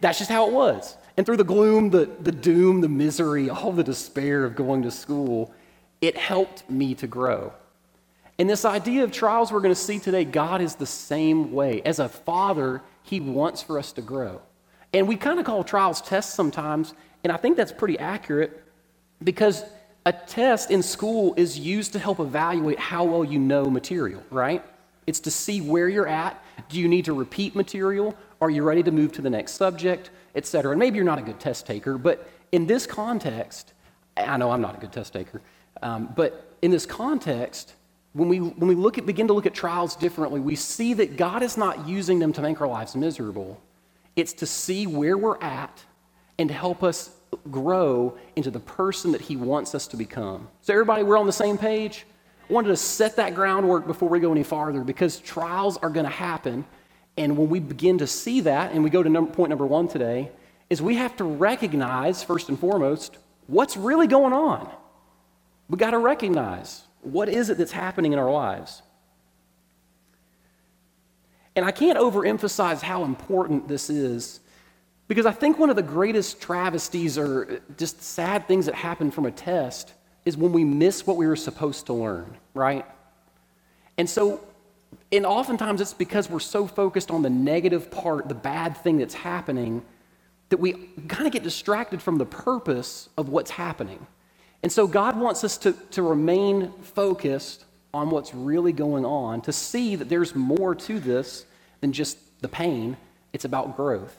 That's 0.00 0.18
just 0.18 0.30
how 0.30 0.46
it 0.46 0.52
was. 0.52 0.96
And 1.18 1.26
through 1.26 1.36
the 1.36 1.44
gloom, 1.44 1.90
the, 1.90 2.06
the 2.22 2.32
doom, 2.32 2.80
the 2.80 2.88
misery, 2.88 3.50
all 3.50 3.70
the 3.70 3.84
despair 3.84 4.44
of 4.44 4.56
going 4.56 4.82
to 4.84 4.90
school, 4.90 5.52
it 6.00 6.16
helped 6.16 6.68
me 6.70 6.94
to 6.94 7.06
grow. 7.06 7.52
And 8.38 8.48
this 8.48 8.64
idea 8.64 9.04
of 9.04 9.12
trials 9.12 9.52
we're 9.52 9.60
going 9.60 9.74
to 9.74 9.80
see 9.80 9.98
today, 9.98 10.24
God 10.24 10.62
is 10.62 10.74
the 10.74 10.86
same 10.86 11.52
way. 11.52 11.82
As 11.82 11.98
a 11.98 12.08
father, 12.08 12.80
he 13.02 13.20
wants 13.20 13.62
for 13.62 13.78
us 13.78 13.92
to 13.92 14.00
grow. 14.00 14.40
And 14.94 15.06
we 15.06 15.16
kind 15.16 15.38
of 15.38 15.44
call 15.44 15.62
trials 15.62 16.00
tests 16.00 16.32
sometimes, 16.32 16.94
and 17.22 17.30
I 17.30 17.36
think 17.36 17.58
that's 17.58 17.72
pretty 17.72 17.98
accurate 17.98 18.64
because 19.22 19.64
a 20.06 20.12
test 20.14 20.70
in 20.70 20.82
school 20.82 21.34
is 21.36 21.58
used 21.58 21.92
to 21.92 21.98
help 21.98 22.20
evaluate 22.20 22.78
how 22.78 23.04
well 23.04 23.22
you 23.22 23.38
know 23.38 23.66
material, 23.66 24.22
right? 24.30 24.64
It's 25.10 25.18
to 25.20 25.30
see 25.32 25.60
where 25.60 25.88
you're 25.88 26.06
at. 26.06 26.40
Do 26.68 26.78
you 26.78 26.86
need 26.86 27.04
to 27.06 27.12
repeat 27.12 27.56
material? 27.56 28.14
Are 28.40 28.48
you 28.48 28.62
ready 28.62 28.84
to 28.84 28.92
move 28.92 29.10
to 29.14 29.22
the 29.22 29.28
next 29.28 29.54
subject, 29.54 30.10
et 30.36 30.46
cetera? 30.46 30.70
And 30.70 30.78
maybe 30.78 30.94
you're 30.94 31.04
not 31.04 31.18
a 31.18 31.22
good 31.22 31.40
test 31.40 31.66
taker, 31.66 31.98
but 31.98 32.30
in 32.52 32.64
this 32.64 32.86
context, 32.86 33.72
I 34.16 34.36
know 34.36 34.52
I'm 34.52 34.60
not 34.60 34.76
a 34.76 34.78
good 34.78 34.92
test 34.92 35.12
taker, 35.12 35.42
um, 35.82 36.12
but 36.14 36.56
in 36.62 36.70
this 36.70 36.86
context, 36.86 37.74
when 38.12 38.28
we, 38.28 38.38
when 38.38 38.68
we 38.68 38.76
look 38.76 38.98
at, 38.98 39.04
begin 39.04 39.26
to 39.26 39.32
look 39.32 39.46
at 39.46 39.52
trials 39.52 39.96
differently, 39.96 40.38
we 40.38 40.54
see 40.54 40.94
that 40.94 41.16
God 41.16 41.42
is 41.42 41.56
not 41.56 41.88
using 41.88 42.20
them 42.20 42.32
to 42.34 42.40
make 42.40 42.60
our 42.60 42.68
lives 42.68 42.94
miserable. 42.94 43.60
It's 44.14 44.32
to 44.34 44.46
see 44.46 44.86
where 44.86 45.18
we're 45.18 45.42
at 45.42 45.82
and 46.38 46.48
to 46.48 46.54
help 46.54 46.84
us 46.84 47.10
grow 47.50 48.16
into 48.36 48.52
the 48.52 48.60
person 48.60 49.10
that 49.10 49.22
He 49.22 49.34
wants 49.34 49.74
us 49.74 49.88
to 49.88 49.96
become. 49.96 50.46
So, 50.60 50.72
everybody, 50.72 51.02
we're 51.02 51.18
on 51.18 51.26
the 51.26 51.32
same 51.32 51.58
page? 51.58 52.06
Wanted 52.50 52.68
to 52.68 52.76
set 52.76 53.16
that 53.16 53.34
groundwork 53.34 53.86
before 53.86 54.08
we 54.08 54.18
go 54.18 54.32
any 54.32 54.42
farther 54.42 54.82
because 54.82 55.18
trials 55.20 55.76
are 55.76 55.88
going 55.88 56.04
to 56.04 56.10
happen. 56.10 56.64
And 57.16 57.36
when 57.36 57.48
we 57.48 57.60
begin 57.60 57.98
to 57.98 58.06
see 58.06 58.40
that, 58.40 58.72
and 58.72 58.82
we 58.82 58.90
go 58.90 59.02
to 59.02 59.08
number, 59.08 59.30
point 59.30 59.50
number 59.50 59.66
one 59.66 59.86
today, 59.86 60.32
is 60.68 60.82
we 60.82 60.96
have 60.96 61.16
to 61.16 61.24
recognize, 61.24 62.22
first 62.24 62.48
and 62.48 62.58
foremost, 62.58 63.16
what's 63.46 63.76
really 63.76 64.06
going 64.06 64.32
on. 64.32 64.68
We 65.68 65.76
got 65.76 65.92
to 65.92 65.98
recognize 65.98 66.82
what 67.02 67.28
is 67.28 67.50
it 67.50 67.58
that's 67.58 67.72
happening 67.72 68.12
in 68.12 68.18
our 68.18 68.30
lives. 68.30 68.82
And 71.54 71.64
I 71.64 71.70
can't 71.70 71.98
overemphasize 71.98 72.80
how 72.80 73.04
important 73.04 73.68
this 73.68 73.90
is 73.90 74.40
because 75.08 75.26
I 75.26 75.32
think 75.32 75.58
one 75.58 75.70
of 75.70 75.76
the 75.76 75.82
greatest 75.82 76.40
travesties 76.40 77.18
or 77.18 77.60
just 77.76 78.02
sad 78.02 78.46
things 78.46 78.66
that 78.66 78.74
happen 78.74 79.10
from 79.10 79.26
a 79.26 79.30
test 79.30 79.92
is 80.30 80.36
when 80.36 80.52
we 80.52 80.64
miss 80.64 80.96
what 81.06 81.16
we 81.16 81.26
were 81.26 81.42
supposed 81.48 81.82
to 81.86 81.92
learn, 81.92 82.28
right? 82.54 82.86
And 83.98 84.08
so 84.08 84.40
And 85.12 85.26
oftentimes 85.26 85.80
it's 85.80 85.94
because 85.94 86.30
we're 86.30 86.40
so 86.40 86.66
focused 86.66 87.10
on 87.10 87.22
the 87.22 87.30
negative 87.30 87.90
part, 87.90 88.28
the 88.28 88.34
bad 88.34 88.76
thing 88.76 88.98
that's 88.98 89.14
happening, 89.14 89.82
that 90.50 90.58
we 90.58 90.72
kind 91.08 91.26
of 91.26 91.32
get 91.32 91.42
distracted 91.42 92.00
from 92.02 92.18
the 92.18 92.26
purpose 92.26 93.08
of 93.16 93.28
what's 93.28 93.50
happening. 93.50 94.06
And 94.62 94.70
so 94.70 94.86
God 94.86 95.18
wants 95.18 95.44
us 95.44 95.58
to, 95.58 95.72
to 95.92 96.02
remain 96.02 96.72
focused 96.82 97.64
on 97.92 98.10
what's 98.10 98.34
really 98.34 98.72
going 98.72 99.04
on, 99.04 99.40
to 99.42 99.52
see 99.52 99.96
that 99.96 100.08
there's 100.08 100.34
more 100.34 100.74
to 100.74 101.00
this 101.00 101.46
than 101.80 101.92
just 101.92 102.18
the 102.40 102.48
pain. 102.48 102.96
It's 103.32 103.44
about 103.44 103.76
growth. 103.76 104.16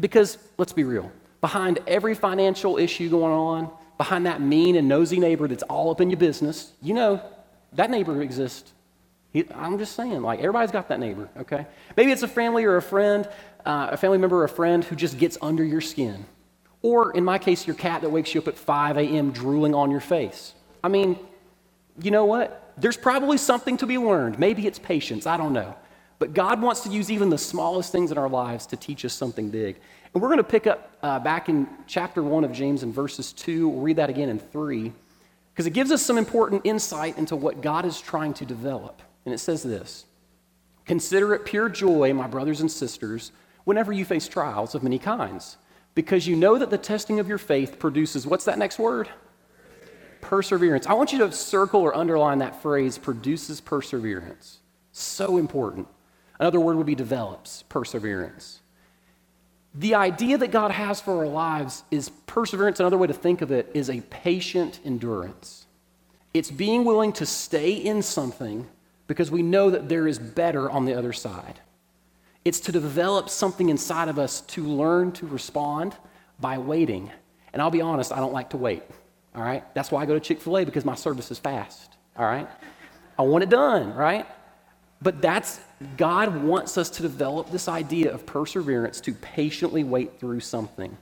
Because, 0.00 0.38
let's 0.58 0.72
be 0.72 0.84
real, 0.84 1.10
behind 1.40 1.78
every 1.86 2.14
financial 2.14 2.78
issue 2.78 3.08
going 3.10 3.32
on, 3.32 3.70
behind 3.98 4.26
that 4.26 4.40
mean 4.40 4.76
and 4.76 4.88
nosy 4.88 5.18
neighbor 5.18 5.48
that's 5.48 5.62
all 5.64 5.90
up 5.90 6.00
in 6.00 6.10
your 6.10 6.18
business, 6.18 6.72
you 6.82 6.94
know, 6.94 7.22
that 7.74 7.90
neighbor 7.90 8.20
exists. 8.22 8.72
I'm 9.54 9.78
just 9.78 9.96
saying, 9.96 10.22
like, 10.22 10.40
everybody's 10.40 10.70
got 10.70 10.88
that 10.88 11.00
neighbor, 11.00 11.28
okay? 11.38 11.66
Maybe 11.96 12.12
it's 12.12 12.22
a 12.22 12.28
family 12.28 12.64
or 12.64 12.76
a 12.76 12.82
friend, 12.82 13.26
uh, 13.64 13.88
a 13.92 13.96
family 13.96 14.18
member 14.18 14.36
or 14.36 14.44
a 14.44 14.48
friend 14.48 14.84
who 14.84 14.94
just 14.94 15.18
gets 15.18 15.38
under 15.40 15.64
your 15.64 15.80
skin. 15.80 16.26
Or, 16.82 17.12
in 17.12 17.24
my 17.24 17.38
case, 17.38 17.66
your 17.66 17.76
cat 17.76 18.02
that 18.02 18.10
wakes 18.10 18.34
you 18.34 18.40
up 18.40 18.48
at 18.48 18.58
5 18.58 18.98
a.m. 18.98 19.30
drooling 19.30 19.74
on 19.74 19.90
your 19.90 20.00
face. 20.00 20.52
I 20.84 20.88
mean, 20.88 21.18
you 22.02 22.10
know 22.10 22.26
what? 22.26 22.72
There's 22.76 22.96
probably 22.96 23.38
something 23.38 23.76
to 23.78 23.86
be 23.86 23.98
learned. 23.98 24.38
Maybe 24.38 24.66
it's 24.66 24.78
patience, 24.78 25.26
I 25.26 25.36
don't 25.36 25.52
know. 25.52 25.76
But 26.18 26.34
God 26.34 26.60
wants 26.60 26.82
to 26.82 26.90
use 26.90 27.10
even 27.10 27.30
the 27.30 27.38
smallest 27.38 27.90
things 27.90 28.12
in 28.12 28.18
our 28.18 28.28
lives 28.28 28.66
to 28.66 28.76
teach 28.76 29.04
us 29.04 29.12
something 29.12 29.50
big. 29.50 29.80
And 30.14 30.22
we're 30.22 30.28
going 30.28 30.38
to 30.38 30.44
pick 30.44 30.66
up 30.66 30.90
uh, 31.02 31.18
back 31.18 31.48
in 31.48 31.66
chapter 31.86 32.22
1 32.22 32.44
of 32.44 32.52
James 32.52 32.82
in 32.82 32.92
verses 32.92 33.32
2. 33.32 33.68
We'll 33.68 33.80
read 33.80 33.96
that 33.96 34.10
again 34.10 34.28
in 34.28 34.38
3, 34.38 34.92
because 35.52 35.66
it 35.66 35.72
gives 35.72 35.90
us 35.90 36.02
some 36.02 36.18
important 36.18 36.62
insight 36.64 37.16
into 37.16 37.34
what 37.34 37.62
God 37.62 37.84
is 37.86 38.00
trying 38.00 38.34
to 38.34 38.44
develop. 38.44 39.00
And 39.24 39.34
it 39.34 39.38
says 39.38 39.62
this 39.62 40.04
Consider 40.84 41.34
it 41.34 41.44
pure 41.44 41.68
joy, 41.68 42.12
my 42.12 42.26
brothers 42.26 42.60
and 42.60 42.70
sisters, 42.70 43.32
whenever 43.64 43.92
you 43.92 44.04
face 44.04 44.28
trials 44.28 44.74
of 44.74 44.82
many 44.82 44.98
kinds, 44.98 45.56
because 45.94 46.26
you 46.26 46.36
know 46.36 46.58
that 46.58 46.70
the 46.70 46.78
testing 46.78 47.18
of 47.18 47.28
your 47.28 47.38
faith 47.38 47.78
produces 47.78 48.26
what's 48.26 48.44
that 48.44 48.58
next 48.58 48.78
word? 48.78 49.08
Perseverance. 50.20 50.86
I 50.86 50.94
want 50.94 51.12
you 51.12 51.18
to 51.20 51.32
circle 51.32 51.80
or 51.80 51.96
underline 51.96 52.38
that 52.38 52.62
phrase 52.62 52.96
produces 52.96 53.60
perseverance. 53.60 54.60
So 54.92 55.36
important. 55.36 55.88
Another 56.38 56.60
word 56.60 56.76
would 56.76 56.86
be 56.86 56.94
develops 56.94 57.62
perseverance. 57.64 58.61
The 59.74 59.94
idea 59.94 60.36
that 60.38 60.50
God 60.50 60.70
has 60.70 61.00
for 61.00 61.18
our 61.18 61.26
lives 61.26 61.82
is 61.90 62.10
perseverance. 62.26 62.78
Another 62.78 62.98
way 62.98 63.06
to 63.06 63.14
think 63.14 63.40
of 63.40 63.50
it 63.50 63.70
is 63.72 63.88
a 63.88 64.00
patient 64.02 64.80
endurance. 64.84 65.66
It's 66.34 66.50
being 66.50 66.84
willing 66.84 67.12
to 67.14 67.26
stay 67.26 67.72
in 67.72 68.02
something 68.02 68.68
because 69.06 69.30
we 69.30 69.42
know 69.42 69.70
that 69.70 69.88
there 69.88 70.06
is 70.06 70.18
better 70.18 70.70
on 70.70 70.84
the 70.84 70.94
other 70.94 71.12
side. 71.12 71.60
It's 72.44 72.60
to 72.60 72.72
develop 72.72 73.28
something 73.28 73.68
inside 73.68 74.08
of 74.08 74.18
us 74.18 74.40
to 74.42 74.64
learn 74.64 75.12
to 75.12 75.26
respond 75.26 75.94
by 76.40 76.58
waiting. 76.58 77.10
And 77.52 77.62
I'll 77.62 77.70
be 77.70 77.80
honest, 77.80 78.12
I 78.12 78.16
don't 78.16 78.32
like 78.32 78.50
to 78.50 78.56
wait. 78.56 78.82
All 79.34 79.42
right? 79.42 79.62
That's 79.74 79.90
why 79.90 80.02
I 80.02 80.06
go 80.06 80.14
to 80.14 80.20
Chick 80.20 80.40
fil 80.40 80.58
A 80.58 80.64
because 80.64 80.84
my 80.84 80.94
service 80.94 81.30
is 81.30 81.38
fast. 81.38 81.96
All 82.16 82.26
right? 82.26 82.48
I 83.18 83.22
want 83.22 83.44
it 83.44 83.50
done, 83.50 83.94
right? 83.94 84.26
But 85.02 85.20
that's, 85.20 85.60
God 85.96 86.42
wants 86.42 86.78
us 86.78 86.88
to 86.90 87.02
develop 87.02 87.50
this 87.50 87.66
idea 87.66 88.12
of 88.12 88.24
perseverance 88.24 89.00
to 89.02 89.14
patiently 89.14 89.82
wait 89.82 90.20
through 90.20 90.40
something. 90.40 90.96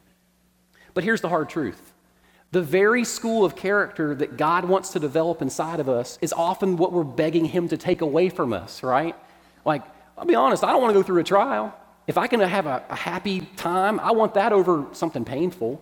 But 0.95 1.05
here's 1.05 1.21
the 1.21 1.29
hard 1.29 1.49
truth 1.49 1.93
the 2.53 2.63
very 2.63 3.05
school 3.05 3.45
of 3.45 3.55
character 3.55 4.13
that 4.17 4.37
God 4.37 4.65
wants 4.65 4.91
to 4.91 4.99
develop 4.99 5.41
inside 5.41 5.79
of 5.79 5.89
us 5.89 6.19
is 6.21 6.33
often 6.33 6.77
what 6.77 6.93
we're 6.93 7.05
begging 7.05 7.45
Him 7.45 7.69
to 7.69 7.77
take 7.77 8.01
away 8.01 8.29
from 8.29 8.53
us, 8.53 8.83
right? 8.83 9.15
Like, 9.65 9.83
I'll 10.19 10.25
be 10.25 10.35
honest, 10.35 10.65
I 10.65 10.73
don't 10.73 10.81
want 10.81 10.91
to 10.93 10.99
go 10.99 11.03
through 11.03 11.21
a 11.21 11.25
trial. 11.25 11.73
If 12.09 12.19
I 12.19 12.27
can 12.27 12.41
have 12.41 12.67
a, 12.67 12.83
a 12.89 12.97
happy 12.97 13.43
time, 13.57 14.01
I 14.01 14.11
want 14.11 14.35
that 14.35 14.53
over 14.53 14.87
something 14.93 15.25
painful. 15.25 15.81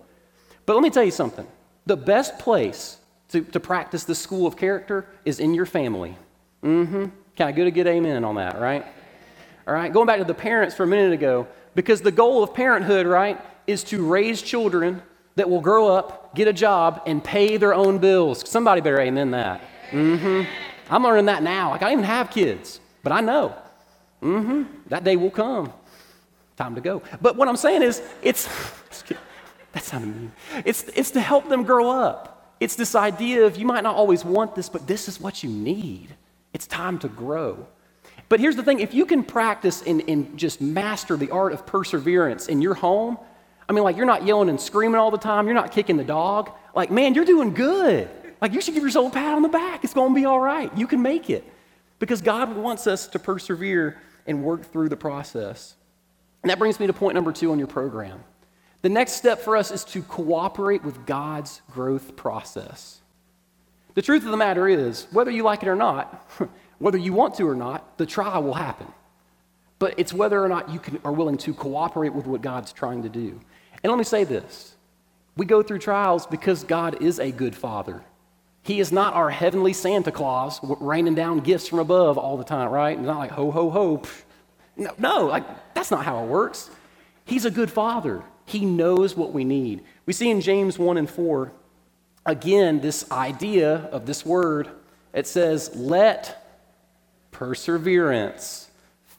But 0.67 0.75
let 0.75 0.83
me 0.83 0.91
tell 0.91 1.03
you 1.03 1.11
something 1.11 1.47
the 1.87 1.97
best 1.97 2.37
place 2.37 2.97
to, 3.29 3.41
to 3.41 3.59
practice 3.59 4.03
the 4.03 4.13
school 4.13 4.45
of 4.45 4.55
character 4.55 5.07
is 5.25 5.39
in 5.39 5.55
your 5.55 5.65
family. 5.65 6.15
Mm 6.63 6.87
hmm. 6.87 7.05
Can 7.39 7.47
I 7.47 7.53
get 7.53 7.67
a 7.67 7.71
good 7.71 7.87
amen 7.87 8.25
on 8.25 8.35
that, 8.35 8.59
right? 8.59 8.85
All 9.65 9.73
right, 9.73 9.93
going 9.93 10.05
back 10.05 10.17
to 10.17 10.25
the 10.25 10.33
parents 10.33 10.75
for 10.75 10.83
a 10.83 10.87
minute 10.87 11.13
ago, 11.13 11.47
because 11.73 12.01
the 12.01 12.11
goal 12.11 12.43
of 12.43 12.53
parenthood, 12.53 13.07
right, 13.07 13.39
is 13.65 13.81
to 13.85 14.05
raise 14.05 14.41
children 14.41 15.01
that 15.35 15.49
will 15.49 15.61
grow 15.61 15.87
up, 15.87 16.35
get 16.35 16.49
a 16.49 16.51
job, 16.53 17.01
and 17.05 17.23
pay 17.23 17.55
their 17.55 17.73
own 17.73 17.97
bills. 17.97 18.43
Somebody 18.45 18.81
better 18.81 18.99
amen 18.99 19.31
that. 19.31 19.61
Mm-hmm. 19.91 20.51
I'm 20.89 21.01
learning 21.01 21.27
that 21.27 21.41
now. 21.41 21.69
Like 21.69 21.81
I 21.81 21.85
don't 21.85 21.99
even 21.99 22.03
have 22.03 22.29
kids, 22.29 22.81
but 23.03 23.13
I 23.13 23.21
know. 23.21 23.55
Mm-hmm. 24.21 24.63
That 24.89 25.05
day 25.05 25.15
will 25.15 25.31
come. 25.31 25.71
Time 26.57 26.75
to 26.75 26.81
go. 26.81 27.01
But 27.21 27.37
what 27.37 27.47
I'm 27.47 27.55
saying 27.55 27.83
is, 27.83 28.01
it's 28.21 28.49
that's 29.71 29.93
not 29.93 30.01
mean. 30.01 30.33
It's 30.65 30.83
it's 30.93 31.11
to 31.11 31.21
help 31.21 31.47
them 31.47 31.63
grow 31.63 31.89
up. 31.89 32.53
It's 32.59 32.75
this 32.75 32.95
idea 32.95 33.45
of 33.45 33.55
you 33.55 33.65
might 33.65 33.83
not 33.83 33.95
always 33.95 34.25
want 34.25 34.55
this, 34.55 34.67
but 34.67 34.87
this 34.87 35.07
is 35.07 35.21
what 35.21 35.41
you 35.41 35.49
need. 35.49 36.17
It's 36.53 36.67
time 36.67 36.99
to 36.99 37.07
grow. 37.07 37.67
But 38.27 38.39
here's 38.39 38.55
the 38.55 38.63
thing 38.63 38.79
if 38.79 38.93
you 38.93 39.05
can 39.05 39.23
practice 39.23 39.81
and, 39.81 40.03
and 40.07 40.37
just 40.37 40.61
master 40.61 41.17
the 41.17 41.31
art 41.31 41.53
of 41.53 41.65
perseverance 41.65 42.47
in 42.47 42.61
your 42.61 42.75
home, 42.75 43.17
I 43.67 43.73
mean, 43.73 43.83
like, 43.83 43.97
you're 43.97 44.05
not 44.05 44.25
yelling 44.25 44.49
and 44.49 44.59
screaming 44.59 44.99
all 44.99 45.11
the 45.11 45.17
time. 45.17 45.45
You're 45.45 45.55
not 45.55 45.71
kicking 45.71 45.97
the 45.97 46.03
dog. 46.03 46.51
Like, 46.75 46.89
man, 46.89 47.13
you're 47.13 47.25
doing 47.25 47.53
good. 47.53 48.09
Like, 48.41 48.53
you 48.53 48.61
should 48.61 48.73
give 48.73 48.83
yourself 48.83 49.11
a 49.11 49.15
pat 49.15 49.35
on 49.35 49.41
the 49.43 49.49
back. 49.49 49.83
It's 49.83 49.93
going 49.93 50.13
to 50.13 50.15
be 50.15 50.25
all 50.25 50.39
right. 50.39 50.75
You 50.75 50.87
can 50.87 51.01
make 51.01 51.29
it. 51.29 51.43
Because 51.99 52.21
God 52.21 52.55
wants 52.55 52.87
us 52.87 53.07
to 53.09 53.19
persevere 53.19 54.01
and 54.25 54.43
work 54.43 54.71
through 54.71 54.89
the 54.89 54.97
process. 54.97 55.75
And 56.41 56.49
that 56.49 56.57
brings 56.57 56.79
me 56.79 56.87
to 56.87 56.93
point 56.93 57.15
number 57.15 57.31
two 57.31 57.51
on 57.51 57.59
your 57.59 57.67
program. 57.67 58.23
The 58.81 58.89
next 58.89 59.13
step 59.13 59.39
for 59.39 59.57
us 59.57 59.71
is 59.71 59.83
to 59.85 60.01
cooperate 60.03 60.83
with 60.83 61.05
God's 61.05 61.61
growth 61.71 62.15
process. 62.15 62.98
The 63.99 64.03
truth 64.03 64.23
of 64.23 64.31
the 64.31 64.37
matter 64.37 64.65
is, 64.69 65.07
whether 65.11 65.29
you 65.29 65.43
like 65.43 65.61
it 65.61 65.67
or 65.67 65.75
not, 65.75 66.25
whether 66.79 66.97
you 66.97 67.11
want 67.11 67.35
to 67.35 67.43
or 67.43 67.53
not, 67.53 67.97
the 67.97 68.05
trial 68.05 68.41
will 68.43 68.53
happen. 68.53 68.87
But 69.77 69.95
it's 69.97 70.13
whether 70.13 70.41
or 70.41 70.47
not 70.47 70.69
you 70.69 70.79
can, 70.79 71.01
are 71.03 71.11
willing 71.11 71.37
to 71.39 71.53
cooperate 71.53 72.13
with 72.13 72.25
what 72.25 72.41
God's 72.41 72.71
trying 72.71 73.03
to 73.03 73.09
do. 73.09 73.41
And 73.83 73.91
let 73.91 73.97
me 73.97 74.05
say 74.05 74.23
this 74.23 74.77
we 75.35 75.45
go 75.45 75.61
through 75.61 75.79
trials 75.79 76.25
because 76.25 76.63
God 76.63 77.01
is 77.03 77.19
a 77.19 77.29
good 77.29 77.53
father. 77.53 78.01
He 78.61 78.79
is 78.79 78.93
not 78.93 79.15
our 79.15 79.29
heavenly 79.29 79.73
Santa 79.73 80.13
Claus 80.13 80.61
raining 80.63 81.15
down 81.15 81.41
gifts 81.41 81.67
from 81.67 81.79
above 81.79 82.17
all 82.17 82.37
the 82.37 82.45
time, 82.45 82.69
right? 82.69 82.97
It's 82.97 83.05
not 83.05 83.17
like 83.17 83.31
ho, 83.31 83.51
ho, 83.51 83.69
ho. 83.69 84.03
No, 84.77 84.91
no, 84.97 85.25
like 85.25 85.43
that's 85.73 85.91
not 85.91 86.05
how 86.05 86.23
it 86.23 86.27
works. 86.27 86.69
He's 87.25 87.43
a 87.43 87.51
good 87.51 87.69
father. 87.69 88.23
He 88.45 88.63
knows 88.63 89.17
what 89.17 89.33
we 89.33 89.43
need. 89.43 89.83
We 90.05 90.13
see 90.13 90.29
in 90.29 90.39
James 90.39 90.79
1 90.79 90.95
and 90.95 91.09
4, 91.09 91.51
again, 92.29 92.79
this 92.79 93.09
idea 93.11 93.89
of 93.91 94.05
this 94.05 94.25
word. 94.25 94.69
It 95.13 95.27
says, 95.27 95.75
let 95.75 96.45
perseverance 97.31 98.69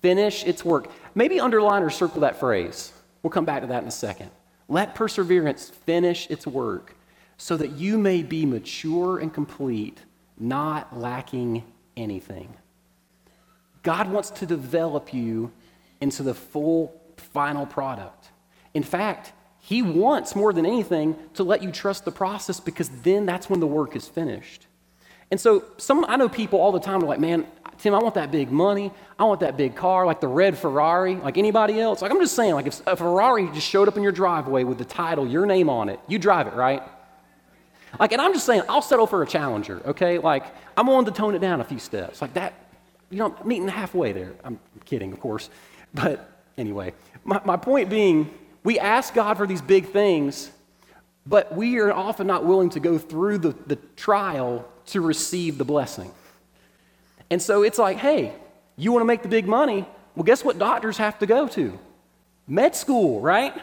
finish 0.01 0.45
its 0.45 0.65
work. 0.65 0.89
Maybe 1.15 1.41
underline 1.41 1.83
or 1.83 1.91
circle 1.91 2.21
that 2.21 2.39
phrase. 2.39 2.93
We'll 3.23 3.31
come 3.31 3.45
back 3.45 3.63
to 3.63 3.67
that 3.69 3.83
in 3.83 3.89
a 3.89 3.93
second. 3.93 4.31
Let 4.69 4.95
perseverance 4.95 5.69
finish 5.69 6.31
its 6.31 6.47
work 6.47 6.95
so 7.37 7.57
that 7.57 7.73
you 7.73 7.99
may 7.99 8.23
be 8.23 8.47
mature 8.47 9.19
and 9.19 9.33
complete, 9.33 9.99
not 10.39 10.97
lacking 10.97 11.65
anything. 11.97 12.55
God 13.83 14.11
wants 14.11 14.31
to 14.31 14.47
develop 14.47 15.13
you 15.13 15.51
into 16.01 16.23
the 16.23 16.35
full 16.35 17.01
final 17.17 17.67
product. 17.67 18.29
In 18.75 18.83
fact, 18.83 19.33
He 19.61 19.83
wants 19.83 20.35
more 20.35 20.53
than 20.53 20.67
anything 20.67 21.17
to 21.35 21.45
let 21.45 21.63
you 21.63 21.71
trust 21.71 22.05
the 22.05 22.11
process 22.11 22.61
because 22.61 22.89
then 23.03 23.27
that's 23.27 23.49
when 23.49 23.61
the 23.61 23.67
work 23.67 23.95
is 23.95 24.09
finished. 24.09 24.67
And 25.31 25.41
so, 25.41 25.65
some 25.77 26.05
I 26.09 26.17
know 26.17 26.29
people 26.29 26.61
all 26.61 26.73
the 26.73 26.81
time 26.81 27.05
are 27.05 27.07
like, 27.07 27.21
man, 27.21 27.47
Tim, 27.79 27.95
I 27.95 27.99
want 27.99 28.15
that 28.17 28.31
big 28.31 28.51
money. 28.51 28.93
I 29.19 29.25
want 29.25 29.41
that 29.41 29.57
big 29.57 29.75
car, 29.75 30.05
like 30.05 30.21
the 30.21 30.29
red 30.29 30.59
Ferrari, 30.59 31.17
like 31.17 31.39
anybody 31.39 31.81
else. 31.81 32.03
Like 32.03 32.11
I'm 32.11 32.21
just 32.21 32.35
saying, 32.35 32.55
like 32.55 32.67
if 32.67 32.87
a 32.87 32.97
Ferrari 32.97 33.49
just 33.53 33.67
showed 33.67 33.89
up 33.89 33.97
in 33.97 34.03
your 34.03 34.13
driveway 34.13 34.65
with 34.65 34.79
the 34.79 34.85
title, 34.85 35.27
your 35.27 35.47
name 35.47 35.71
on 35.71 35.89
it, 35.89 36.01
you 36.09 36.19
drive 36.19 36.47
it, 36.47 36.55
right? 36.55 36.83
Like, 37.99 38.13
and 38.13 38.21
I'm 38.21 38.33
just 38.33 38.47
saying, 38.47 38.63
I'll 38.69 38.83
settle 38.83 39.07
for 39.07 39.23
a 39.23 39.27
Challenger, 39.27 39.81
okay? 39.87 40.19
Like, 40.19 40.45
I'm 40.77 40.87
willing 40.87 41.07
to 41.07 41.11
tone 41.11 41.35
it 41.35 41.41
down 41.41 41.61
a 41.61 41.65
few 41.65 41.79
steps. 41.79 42.23
Like 42.23 42.35
that, 42.35 42.55
you 43.09 43.19
know, 43.19 43.35
meeting 43.45 43.67
halfway 43.67 44.13
there. 44.13 44.35
I'm 44.45 44.61
kidding, 44.85 45.13
of 45.13 45.21
course. 45.21 45.51
But 45.93 46.31
anyway, 46.57 46.95
my, 47.25 47.41
my 47.45 47.57
point 47.57 47.91
being, 47.91 48.33
we 48.63 48.79
ask 48.79 49.15
God 49.15 49.37
for 49.37 49.47
these 49.47 49.63
big 49.63 49.91
things, 49.91 50.51
but 51.27 51.55
we 51.55 51.79
are 51.79 51.93
often 51.93 52.27
not 52.27 52.45
willing 52.45 52.71
to 52.71 52.81
go 52.81 52.99
through 52.99 53.39
the, 53.39 53.55
the 53.67 53.77
trial 53.97 54.69
to 54.87 55.01
receive 55.01 55.59
the 55.59 55.65
blessing. 55.65 56.11
And 57.31 57.41
so 57.41 57.63
it's 57.63 57.79
like, 57.79 57.99
hey, 57.99 58.35
you 58.77 58.93
want 58.93 59.03
to 59.03 59.07
make 59.07 59.23
the 59.23 59.29
big 59.29 59.47
money? 59.47 59.87
Well, 60.17 60.25
guess 60.25 60.45
what 60.45 60.59
doctors 60.59 60.99
have 60.99 61.19
to 61.21 61.27
go 61.27 61.47
to? 61.49 61.79
Med 62.47 62.75
school, 62.75 63.21
right? 63.21 63.55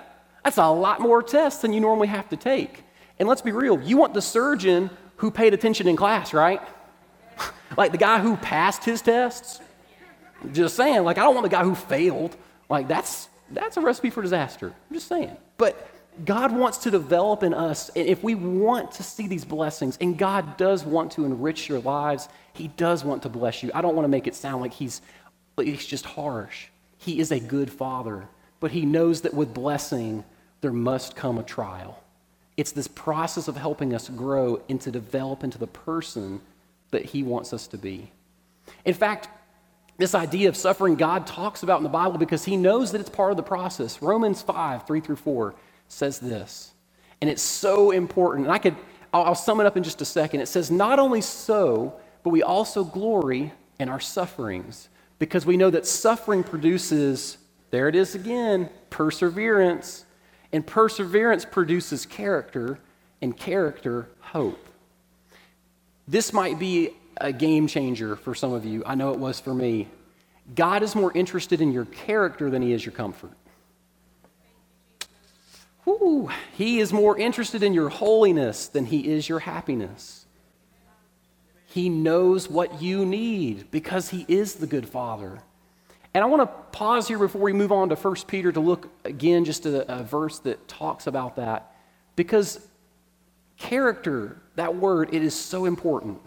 That's 0.43 0.57
a 0.57 0.69
lot 0.69 1.01
more 1.01 1.21
tests 1.21 1.61
than 1.61 1.73
you 1.73 1.81
normally 1.81 2.07
have 2.07 2.29
to 2.29 2.37
take. 2.37 2.83
And 3.19 3.27
let's 3.27 3.41
be 3.41 3.51
real, 3.51 3.81
you 3.81 3.97
want 3.97 4.13
the 4.13 4.21
surgeon 4.21 4.89
who 5.17 5.31
paid 5.31 5.53
attention 5.53 5.87
in 5.87 5.95
class, 5.95 6.33
right? 6.33 6.61
like 7.77 7.91
the 7.91 7.97
guy 7.97 8.19
who 8.19 8.37
passed 8.37 8.85
his 8.85 9.01
tests? 9.01 9.59
Just 10.53 10.75
saying, 10.75 11.03
like, 11.03 11.17
I 11.17 11.23
don't 11.23 11.33
want 11.33 11.45
the 11.45 11.49
guy 11.49 11.63
who 11.63 11.75
failed. 11.75 12.37
Like, 12.69 12.87
that's, 12.87 13.27
that's 13.51 13.77
a 13.77 13.81
recipe 13.81 14.09
for 14.09 14.21
disaster. 14.21 14.67
I'm 14.67 14.93
just 14.93 15.07
saying. 15.07 15.35
But 15.57 15.89
God 16.25 16.51
wants 16.51 16.79
to 16.79 16.91
develop 16.91 17.43
in 17.43 17.53
us, 17.53 17.89
and 17.95 18.07
if 18.07 18.23
we 18.23 18.35
want 18.35 18.91
to 18.93 19.03
see 19.03 19.27
these 19.27 19.45
blessings, 19.45 19.97
and 20.01 20.17
God 20.17 20.57
does 20.57 20.83
want 20.83 21.11
to 21.13 21.25
enrich 21.25 21.69
your 21.69 21.79
lives, 21.79 22.27
He 22.53 22.69
does 22.69 23.03
want 23.03 23.23
to 23.23 23.29
bless 23.29 23.61
you. 23.61 23.69
I 23.73 23.81
don't 23.81 23.95
want 23.95 24.05
to 24.05 24.09
make 24.09 24.27
it 24.27 24.35
sound 24.35 24.61
like 24.61 24.73
He's, 24.73 25.01
he's 25.57 25.85
just 25.85 26.05
harsh. 26.05 26.67
He 26.97 27.19
is 27.19 27.31
a 27.31 27.39
good 27.39 27.71
Father, 27.71 28.27
but 28.59 28.71
He 28.71 28.85
knows 28.85 29.21
that 29.21 29.33
with 29.33 29.53
blessing, 29.53 30.23
there 30.61 30.73
must 30.73 31.15
come 31.15 31.37
a 31.37 31.43
trial. 31.43 32.01
It's 32.55 32.71
this 32.71 32.87
process 32.87 33.47
of 33.47 33.55
helping 33.55 33.93
us 33.93 34.09
grow 34.09 34.61
and 34.67 34.81
to 34.81 34.89
develop 34.89 35.43
into 35.43 35.59
the 35.59 35.67
person 35.67 36.41
that 36.89 37.05
He 37.05 37.21
wants 37.21 37.53
us 37.53 37.67
to 37.67 37.77
be. 37.77 38.11
In 38.85 38.95
fact, 38.95 39.29
this 39.97 40.13
idea 40.13 40.47
of 40.49 40.55
suffering 40.55 40.95
God 40.95 41.25
talks 41.25 41.63
about 41.63 41.77
in 41.77 41.83
the 41.83 41.89
Bible 41.89 42.17
because 42.17 42.45
he 42.45 42.55
knows 42.55 42.91
that 42.91 43.01
it's 43.01 43.09
part 43.09 43.31
of 43.31 43.37
the 43.37 43.43
process. 43.43 44.01
Romans 44.01 44.41
5, 44.41 44.85
3 44.85 44.99
through 44.99 45.15
4 45.15 45.55
says 45.87 46.19
this. 46.19 46.73
And 47.19 47.29
it's 47.29 47.41
so 47.41 47.91
important. 47.91 48.45
And 48.45 48.53
I 48.53 48.59
could, 48.59 48.75
I'll, 49.11 49.23
I'll 49.23 49.35
sum 49.35 49.59
it 49.59 49.65
up 49.65 49.75
in 49.75 49.83
just 49.83 50.01
a 50.01 50.05
second. 50.05 50.41
It 50.41 50.47
says, 50.47 50.69
Not 50.69 50.99
only 50.99 51.21
so, 51.21 51.99
but 52.23 52.29
we 52.29 52.43
also 52.43 52.83
glory 52.83 53.53
in 53.79 53.89
our 53.89 53.99
sufferings 53.99 54.89
because 55.17 55.45
we 55.45 55.57
know 55.57 55.71
that 55.71 55.87
suffering 55.87 56.43
produces, 56.43 57.39
there 57.71 57.87
it 57.87 57.95
is 57.95 58.13
again, 58.13 58.69
perseverance. 58.91 60.05
And 60.53 60.65
perseverance 60.65 61.43
produces 61.43 62.05
character, 62.05 62.79
and 63.21 63.35
character, 63.35 64.07
hope. 64.19 64.63
This 66.07 66.31
might 66.31 66.59
be 66.59 66.91
a 67.19 67.31
game 67.31 67.67
changer 67.67 68.15
for 68.15 68.35
some 68.35 68.53
of 68.53 68.65
you. 68.65 68.83
I 68.85 68.95
know 68.95 69.11
it 69.11 69.19
was 69.19 69.39
for 69.39 69.53
me. 69.53 69.87
God 70.55 70.83
is 70.83 70.95
more 70.95 71.11
interested 71.13 71.61
in 71.61 71.71
your 71.71 71.85
character 71.85 72.49
than 72.49 72.61
he 72.61 72.73
is 72.73 72.85
your 72.85 72.93
comfort. 72.93 73.31
He 76.53 76.79
is 76.79 76.91
more 76.91 77.17
interested 77.17 77.63
in 77.63 77.73
your 77.73 77.89
holiness 77.89 78.67
than 78.67 78.85
he 78.85 79.07
is 79.07 79.29
your 79.29 79.39
happiness. 79.39 80.25
He 81.67 81.89
knows 81.89 82.49
what 82.49 82.81
you 82.81 83.05
need 83.05 83.71
because 83.71 84.09
he 84.09 84.25
is 84.27 84.55
the 84.55 84.67
good 84.67 84.87
father. 84.87 85.39
And 86.13 86.23
I 86.23 86.27
want 86.27 86.41
to 86.41 86.47
pause 86.77 87.07
here 87.07 87.19
before 87.19 87.41
we 87.41 87.53
move 87.53 87.71
on 87.71 87.89
to 87.89 87.95
1 87.95 88.15
Peter 88.27 88.51
to 88.51 88.59
look 88.59 88.89
again 89.05 89.45
just 89.45 89.65
at 89.65 89.85
a 89.87 90.03
verse 90.03 90.39
that 90.39 90.67
talks 90.67 91.07
about 91.07 91.35
that. 91.35 91.75
Because 92.15 92.59
character, 93.57 94.41
that 94.55 94.75
word, 94.75 95.13
it 95.13 95.21
is 95.21 95.35
so 95.35 95.65
important. 95.65 96.19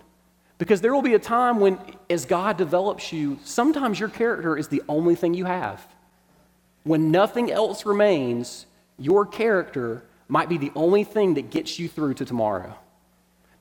Because 0.61 0.83
there 0.83 0.93
will 0.93 1.01
be 1.01 1.15
a 1.15 1.19
time 1.19 1.59
when, 1.59 1.79
as 2.11 2.27
God 2.27 2.59
develops 2.59 3.15
you, 3.15 3.39
sometimes 3.45 3.99
your 3.99 4.11
character 4.11 4.59
is 4.59 4.69
the 4.69 4.83
only 4.91 5.15
thing 5.15 5.33
you 5.33 5.47
have. 5.47 5.87
When 6.85 7.11
nothing 7.11 7.51
else 7.51 7.87
remains, 7.87 8.67
your 8.99 9.25
character 9.25 10.05
might 10.29 10.51
be 10.51 10.59
the 10.59 10.71
only 10.75 11.03
thing 11.03 11.33
that 11.35 11.49
gets 11.49 11.79
you 11.79 11.89
through 11.89 12.13
to 12.13 12.27
tomorrow. 12.27 12.77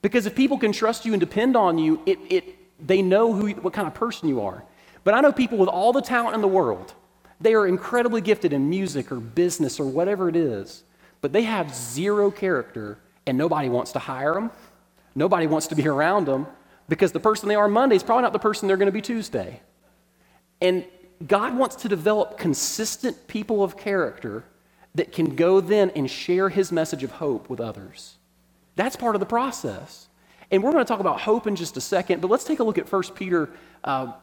Because 0.02 0.26
if 0.26 0.36
people 0.36 0.58
can 0.58 0.74
trust 0.74 1.06
you 1.06 1.14
and 1.14 1.22
depend 1.22 1.56
on 1.56 1.78
you, 1.78 2.02
it, 2.06 2.20
it, 2.30 2.86
they 2.86 3.02
know 3.02 3.32
who, 3.32 3.52
what 3.52 3.72
kind 3.72 3.88
of 3.88 3.94
person 3.94 4.28
you 4.28 4.42
are. 4.42 4.66
But 5.06 5.14
I 5.14 5.22
know 5.22 5.32
people 5.32 5.58
with 5.58 5.70
all 5.70 5.94
the 5.94 6.02
talent 6.02 6.36
in 6.36 6.42
the 6.42 6.50
world. 6.50 6.94
They 7.40 7.54
are 7.54 7.66
incredibly 7.66 8.20
gifted 8.20 8.52
in 8.52 8.70
music 8.70 9.10
or 9.10 9.22
business 9.22 9.80
or 9.80 9.86
whatever 9.86 10.28
it 10.28 10.36
is, 10.36 10.84
but 11.22 11.32
they 11.32 11.44
have 11.44 11.74
zero 11.74 12.30
character 12.30 12.98
and 13.26 13.38
nobody 13.38 13.70
wants 13.70 13.94
to 13.94 14.00
hire 14.00 14.34
them. 14.34 14.52
Nobody 15.16 15.48
wants 15.48 15.68
to 15.68 15.76
be 15.76 15.88
around 15.88 16.26
them 16.26 16.46
because 16.90 17.12
the 17.12 17.20
person 17.20 17.48
they 17.48 17.56
are 17.56 17.68
Monday 17.68 17.96
is 17.96 18.04
probably 18.04 18.24
not 18.24 18.34
the 18.34 18.40
person 18.40 18.68
they're 18.68 18.78
going 18.78 18.88
to 18.88 18.92
be 18.92 19.02
Tuesday. 19.02 19.62
And 20.60 20.86
God 21.26 21.56
wants 21.58 21.78
to 21.78 21.88
develop 21.88 22.38
consistent 22.38 23.28
people 23.28 23.64
of 23.64 23.78
character 23.78 24.44
that 24.96 25.12
can 25.12 25.36
go 25.36 25.62
then 25.62 25.92
and 25.92 26.10
share 26.10 26.50
his 26.50 26.72
message 26.72 27.04
of 27.04 27.12
hope 27.12 27.50
with 27.50 27.60
others. 27.60 28.16
That's 28.76 28.96
part 28.96 29.16
of 29.16 29.20
the 29.20 29.26
process. 29.26 30.08
And 30.52 30.64
we're 30.64 30.72
going 30.72 30.84
to 30.84 30.88
talk 30.88 31.00
about 31.00 31.22
hope 31.22 31.46
in 31.46 31.56
just 31.56 31.78
a 31.78 31.82
second, 31.82 32.22
but 32.22 32.32
let's 32.32 32.44
take 32.44 32.60
a 32.60 32.64
look 32.64 32.78
at 32.78 32.92
1 32.92 33.04
Peter 33.14 33.50
uh, 33.84 34.14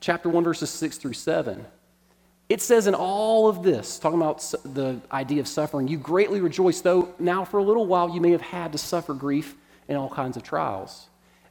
chapter 0.00 0.28
1, 0.28 0.42
verses 0.42 0.68
6 0.70 0.98
through 0.98 1.12
7. 1.12 1.64
It 2.48 2.60
says 2.60 2.86
in 2.86 2.94
all 2.94 3.48
of 3.48 3.62
this, 3.62 3.98
talking 3.98 4.20
about 4.20 4.38
the 4.64 5.00
idea 5.12 5.40
of 5.40 5.48
suffering, 5.48 5.88
you 5.88 5.98
greatly 5.98 6.40
rejoice, 6.40 6.80
though 6.80 7.14
now 7.18 7.44
for 7.44 7.58
a 7.58 7.62
little 7.62 7.86
while 7.86 8.08
you 8.10 8.20
may 8.20 8.30
have 8.30 8.40
had 8.40 8.72
to 8.72 8.78
suffer 8.78 9.14
grief 9.14 9.56
in 9.88 9.96
all 9.96 10.08
kinds 10.08 10.36
of 10.36 10.42
trials. 10.42 11.08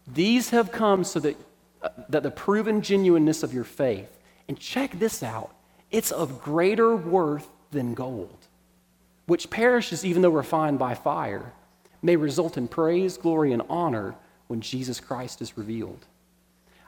These 0.07 0.51
have 0.51 0.71
come 0.71 1.03
so 1.03 1.19
that, 1.19 1.35
uh, 1.81 1.89
that 2.09 2.23
the 2.23 2.31
proven 2.31 2.81
genuineness 2.81 3.43
of 3.43 3.53
your 3.53 3.63
faith, 3.63 4.19
and 4.47 4.59
check 4.59 4.99
this 4.99 5.23
out, 5.23 5.53
it's 5.91 6.11
of 6.11 6.41
greater 6.41 6.95
worth 6.95 7.47
than 7.71 7.93
gold, 7.93 8.47
which 9.25 9.49
perishes 9.49 10.05
even 10.05 10.21
though 10.21 10.29
refined 10.29 10.79
by 10.79 10.93
fire, 10.93 11.53
may 12.01 12.15
result 12.15 12.57
in 12.57 12.67
praise, 12.67 13.17
glory, 13.17 13.51
and 13.51 13.63
honor 13.69 14.15
when 14.47 14.61
Jesus 14.61 14.99
Christ 14.99 15.41
is 15.41 15.57
revealed. 15.57 16.05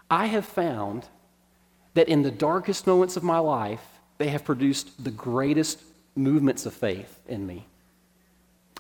I 0.10 0.28
have 0.28 0.46
found 0.46 1.08
that 1.96 2.08
in 2.08 2.22
the 2.22 2.32
darkest 2.32 2.86
moments 2.86 3.18
of 3.18 3.24
my 3.24 3.40
life, 3.40 3.82
they 4.20 4.28
have 4.28 4.46
produced 4.46 5.04
the 5.04 5.12
greatest 5.12 5.82
movements 6.16 6.66
of 6.66 6.74
faith 6.74 7.20
in 7.28 7.46
me. 7.46 7.66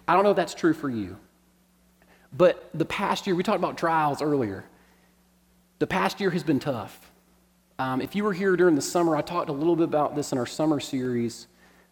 I 0.07 0.13
don't 0.13 0.23
know 0.23 0.31
if 0.31 0.35
that's 0.35 0.53
true 0.53 0.73
for 0.73 0.89
you. 0.89 1.17
But 2.35 2.69
the 2.73 2.85
past 2.85 3.27
year, 3.27 3.35
we 3.35 3.43
talked 3.43 3.59
about 3.59 3.77
trials 3.77 4.21
earlier. 4.21 4.65
The 5.79 5.87
past 5.87 6.19
year 6.19 6.29
has 6.31 6.43
been 6.43 6.59
tough. 6.59 7.11
Um, 7.79 8.01
if 8.01 8.15
you 8.15 8.23
were 8.23 8.33
here 8.33 8.55
during 8.55 8.75
the 8.75 8.81
summer, 8.81 9.15
I 9.15 9.21
talked 9.21 9.49
a 9.49 9.53
little 9.53 9.75
bit 9.75 9.83
about 9.83 10.15
this 10.15 10.31
in 10.31 10.37
our 10.37 10.45
summer 10.45 10.79
series. 10.79 11.47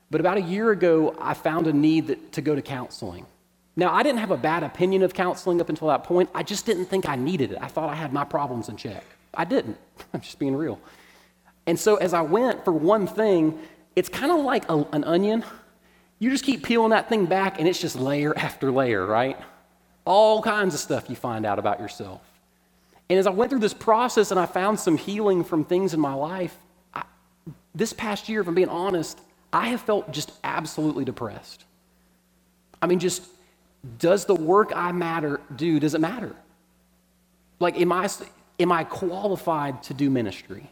But 0.09 0.19
about 0.19 0.37
a 0.37 0.41
year 0.41 0.71
ago, 0.71 1.15
I 1.19 1.33
found 1.33 1.67
a 1.67 1.73
need 1.73 2.07
that, 2.07 2.31
to 2.33 2.41
go 2.41 2.55
to 2.55 2.61
counseling. 2.61 3.25
Now, 3.75 3.93
I 3.93 4.03
didn't 4.03 4.19
have 4.19 4.31
a 4.31 4.37
bad 4.37 4.63
opinion 4.63 5.03
of 5.03 5.13
counseling 5.13 5.59
up 5.59 5.69
until 5.69 5.89
that 5.89 6.03
point. 6.03 6.29
I 6.33 6.43
just 6.43 6.65
didn't 6.65 6.85
think 6.85 7.07
I 7.07 7.15
needed 7.15 7.51
it. 7.51 7.57
I 7.61 7.67
thought 7.67 7.89
I 7.89 7.95
had 7.95 8.13
my 8.13 8.23
problems 8.23 8.69
in 8.69 8.77
check. 8.77 9.03
I 9.33 9.45
didn't. 9.45 9.77
I'm 10.13 10.21
just 10.21 10.39
being 10.39 10.55
real. 10.55 10.79
And 11.67 11.79
so, 11.79 11.95
as 11.97 12.13
I 12.13 12.21
went, 12.21 12.63
for 12.63 12.71
one 12.71 13.07
thing, 13.07 13.59
it's 13.95 14.09
kind 14.09 14.31
of 14.31 14.39
like 14.39 14.69
a, 14.69 14.85
an 14.91 15.03
onion. 15.03 15.43
You 16.19 16.29
just 16.29 16.45
keep 16.45 16.63
peeling 16.63 16.91
that 16.91 17.09
thing 17.09 17.25
back, 17.25 17.59
and 17.59 17.67
it's 17.67 17.79
just 17.79 17.95
layer 17.95 18.35
after 18.37 18.71
layer, 18.71 19.05
right? 19.05 19.37
All 20.05 20.41
kinds 20.41 20.73
of 20.73 20.79
stuff 20.79 21.09
you 21.09 21.15
find 21.15 21.45
out 21.45 21.59
about 21.59 21.79
yourself. 21.79 22.21
And 23.09 23.19
as 23.19 23.27
I 23.27 23.31
went 23.31 23.49
through 23.49 23.59
this 23.59 23.73
process 23.73 24.31
and 24.31 24.39
I 24.39 24.45
found 24.45 24.79
some 24.79 24.97
healing 24.97 25.43
from 25.43 25.65
things 25.65 25.93
in 25.93 25.99
my 25.99 26.13
life, 26.13 26.55
I, 26.93 27.03
this 27.73 27.93
past 27.93 28.29
year, 28.29 28.41
if 28.41 28.47
I'm 28.47 28.55
being 28.55 28.69
honest, 28.69 29.19
I 29.51 29.67
have 29.69 29.81
felt 29.81 30.11
just 30.11 30.31
absolutely 30.43 31.05
depressed. 31.05 31.63
I 32.81 32.87
mean, 32.87 32.99
just 32.99 33.23
does 33.99 34.25
the 34.25 34.35
work 34.35 34.71
I 34.75 34.91
matter 34.91 35.39
do, 35.55 35.79
does 35.79 35.93
it 35.93 36.01
matter? 36.01 36.35
Like, 37.59 37.79
am 37.79 37.91
I, 37.91 38.09
am 38.59 38.71
I 38.71 38.83
qualified 38.83 39.83
to 39.83 39.93
do 39.93 40.09
ministry? 40.09 40.69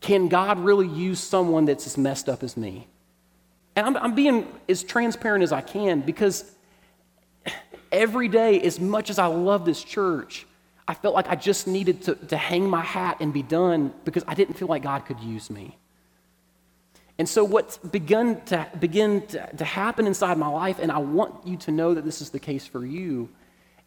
Can 0.00 0.28
God 0.28 0.58
really 0.58 0.88
use 0.88 1.20
someone 1.20 1.64
that's 1.64 1.86
as 1.86 1.98
messed 1.98 2.28
up 2.28 2.42
as 2.42 2.56
me? 2.56 2.86
And 3.74 3.86
I'm, 3.86 3.96
I'm 3.96 4.14
being 4.14 4.46
as 4.68 4.82
transparent 4.82 5.44
as 5.44 5.52
I 5.52 5.60
can 5.60 6.00
because 6.00 6.50
every 7.92 8.28
day, 8.28 8.60
as 8.60 8.78
much 8.80 9.10
as 9.10 9.18
I 9.18 9.26
love 9.26 9.64
this 9.64 9.82
church, 9.82 10.46
I 10.88 10.94
felt 10.94 11.14
like 11.14 11.28
I 11.28 11.34
just 11.34 11.66
needed 11.66 12.02
to, 12.02 12.14
to 12.14 12.36
hang 12.36 12.68
my 12.68 12.82
hat 12.82 13.16
and 13.20 13.32
be 13.32 13.42
done 13.42 13.92
because 14.04 14.24
I 14.26 14.34
didn't 14.34 14.54
feel 14.54 14.68
like 14.68 14.82
God 14.82 15.04
could 15.04 15.20
use 15.20 15.50
me. 15.50 15.76
And 17.18 17.28
so, 17.28 17.44
what's 17.44 17.78
begun 17.78 18.42
to 18.46 18.68
begin 18.78 19.26
to, 19.28 19.56
to 19.56 19.64
happen 19.64 20.06
inside 20.06 20.36
my 20.36 20.48
life, 20.48 20.78
and 20.78 20.92
I 20.92 20.98
want 20.98 21.46
you 21.46 21.56
to 21.58 21.72
know 21.72 21.94
that 21.94 22.04
this 22.04 22.20
is 22.20 22.30
the 22.30 22.38
case 22.38 22.66
for 22.66 22.84
you, 22.84 23.30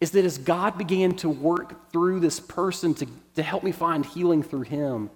is 0.02 0.12
that 0.12 0.26
as 0.26 0.38
God 0.38 0.78
began 0.78 1.16
to 1.18 1.30
work 1.30 1.92
through 1.92 2.22
this 2.22 2.40
person 2.40 2.94
to, 2.96 3.08
to 3.36 3.44
help 3.44 3.64
me 3.64 3.72
find 3.72 4.06
healing 4.06 4.42
through 4.42 4.62
him, 4.62 5.12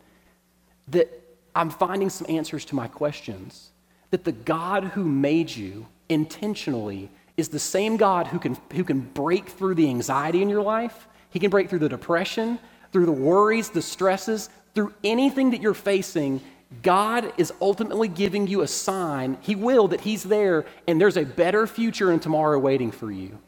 that 0.89 1.09
I'm 1.55 1.69
finding 1.69 2.09
some 2.09 2.27
answers 2.29 2.65
to 2.65 2.75
my 2.75 2.87
questions. 2.87 3.71
That 4.11 4.25
the 4.25 4.31
God 4.31 4.83
who 4.83 5.03
made 5.05 5.49
you 5.49 5.87
intentionally 6.07 7.09
is 7.37 7.49
the 7.49 7.59
same 7.59 7.97
God 7.97 8.27
who 8.27 8.39
can, 8.39 8.57
who 8.73 8.83
can 8.83 9.01
break 9.01 9.49
through 9.49 9.75
the 9.75 9.89
anxiety 9.89 10.41
in 10.41 10.49
your 10.49 10.61
life. 10.61 11.07
He 11.29 11.39
can 11.39 11.49
break 11.49 11.69
through 11.69 11.79
the 11.79 11.89
depression, 11.89 12.59
through 12.91 13.05
the 13.05 13.11
worries, 13.11 13.69
the 13.69 13.81
stresses, 13.81 14.49
through 14.75 14.93
anything 15.03 15.51
that 15.51 15.61
you're 15.61 15.73
facing. 15.73 16.41
God 16.81 17.33
is 17.37 17.53
ultimately 17.61 18.07
giving 18.07 18.47
you 18.47 18.61
a 18.61 18.67
sign, 18.67 19.37
He 19.41 19.55
will, 19.55 19.87
that 19.89 20.01
He's 20.01 20.23
there 20.23 20.65
and 20.87 20.99
there's 20.99 21.17
a 21.17 21.25
better 21.25 21.67
future 21.67 22.11
and 22.11 22.21
tomorrow 22.21 22.59
waiting 22.59 22.91
for 22.91 23.11
you. 23.11 23.39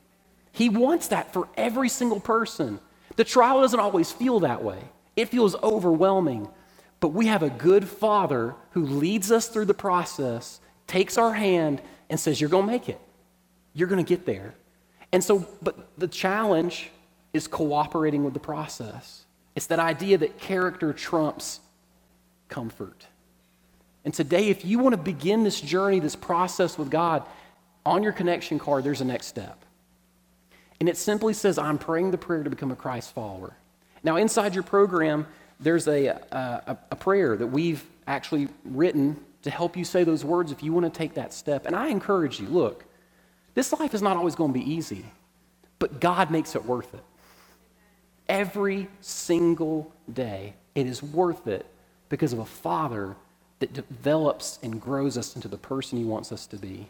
He 0.52 0.70
wants 0.70 1.10
that 1.10 1.34
for 1.34 1.48
every 1.58 1.90
single 1.90 2.20
person. 2.20 2.80
The 3.18 3.24
trial 3.24 3.62
doesn't 3.62 3.80
always 3.80 4.12
feel 4.12 4.40
that 4.42 4.64
way, 4.64 4.80
it 5.16 5.30
feels 5.30 5.56
overwhelming. 5.56 6.48
But 7.02 7.10
we 7.10 7.28
have 7.28 7.44
a 7.44 7.50
good 7.50 7.88
Father 7.88 8.56
who 8.72 8.86
leads 8.86 9.32
us 9.32 9.48
through 9.48 9.66
the 9.66 9.74
process, 9.74 10.60
takes 10.88 11.18
our 11.18 11.34
hand, 11.34 11.82
and 12.10 12.20
says, 12.20 12.40
You're 12.40 12.50
going 12.50 12.66
to 12.66 12.72
make 12.72 12.90
it. 12.90 13.00
You're 13.76 13.88
going 13.88 14.04
to 14.04 14.08
get 14.08 14.26
there. 14.26 14.56
And 15.12 15.24
so, 15.24 15.46
but 15.62 15.78
the 16.00 16.08
challenge 16.08 16.90
is 17.34 17.48
cooperating 17.48 18.24
with 18.24 18.34
the 18.34 18.40
process. 18.40 19.26
It's 19.56 19.68
that 19.68 19.80
idea 19.80 20.18
that 20.18 20.40
character 20.40 20.92
trumps 20.94 21.60
comfort. 22.50 23.06
And 24.04 24.14
today, 24.14 24.50
if 24.50 24.66
you 24.66 24.80
want 24.80 24.94
to 24.94 25.02
begin 25.02 25.44
this 25.44 25.62
journey, 25.62 26.00
this 26.00 26.16
process 26.16 26.78
with 26.78 26.90
God, 26.90 27.24
on 27.86 28.02
your 28.02 28.14
connection 28.14 28.58
card, 28.58 28.84
there's 28.84 29.02
a 29.02 29.06
next 29.06 29.28
step. 29.28 29.64
And 30.80 30.90
it 30.90 30.98
simply 30.98 31.34
says, 31.34 31.58
I'm 31.58 31.78
praying 31.78 32.12
the 32.12 32.18
prayer 32.18 32.44
to 32.44 32.50
become 32.50 32.72
a 32.72 32.76
Christ 32.76 33.14
follower. 33.14 33.56
Now, 34.04 34.18
inside 34.18 34.54
your 34.54 34.64
program, 34.64 35.26
there's 35.60 35.88
a, 35.88 36.08
a, 36.08 36.78
a, 36.92 36.96
prayer 36.96 37.38
that 37.38 37.48
we've 37.48 37.84
actually 38.08 38.50
written 38.66 39.20
to 39.44 39.50
help 39.50 39.78
you 39.78 39.86
say 39.86 40.04
those 40.04 40.26
words 40.26 40.52
if 40.52 40.62
you 40.62 40.74
want 40.74 40.92
to 40.92 40.96
take 40.96 41.14
that 41.14 41.34
step. 41.34 41.66
And 41.66 41.76
I 41.76 41.88
encourage 41.88 42.40
you 42.40 42.48
look, 42.48 42.84
this 43.56 43.74
life 43.74 43.94
is 43.94 44.02
not 44.02 44.18
always 44.18 44.36
going 44.36 44.54
to 44.54 44.60
be 44.60 44.72
easy, 44.72 45.06
but 45.80 46.00
God 46.00 46.30
makes 46.30 46.56
it 46.56 46.66
worth 46.66 46.94
it. 46.94 47.04
Every 48.30 48.88
single 49.02 49.92
day, 50.12 50.54
it 50.76 50.86
is 50.86 51.02
worth 51.02 51.48
it 51.48 51.66
because 52.10 52.34
of 52.34 52.40
a 52.40 52.46
Father 52.46 53.16
that 53.60 53.74
develops 53.74 54.60
and 54.62 54.80
grows 54.80 55.18
us 55.18 55.36
into 55.36 55.48
the 55.48 55.58
person 55.58 55.98
He 55.98 56.04
wants 56.04 56.32
us 56.32 56.46
to 56.48 56.58
be. 56.58 56.88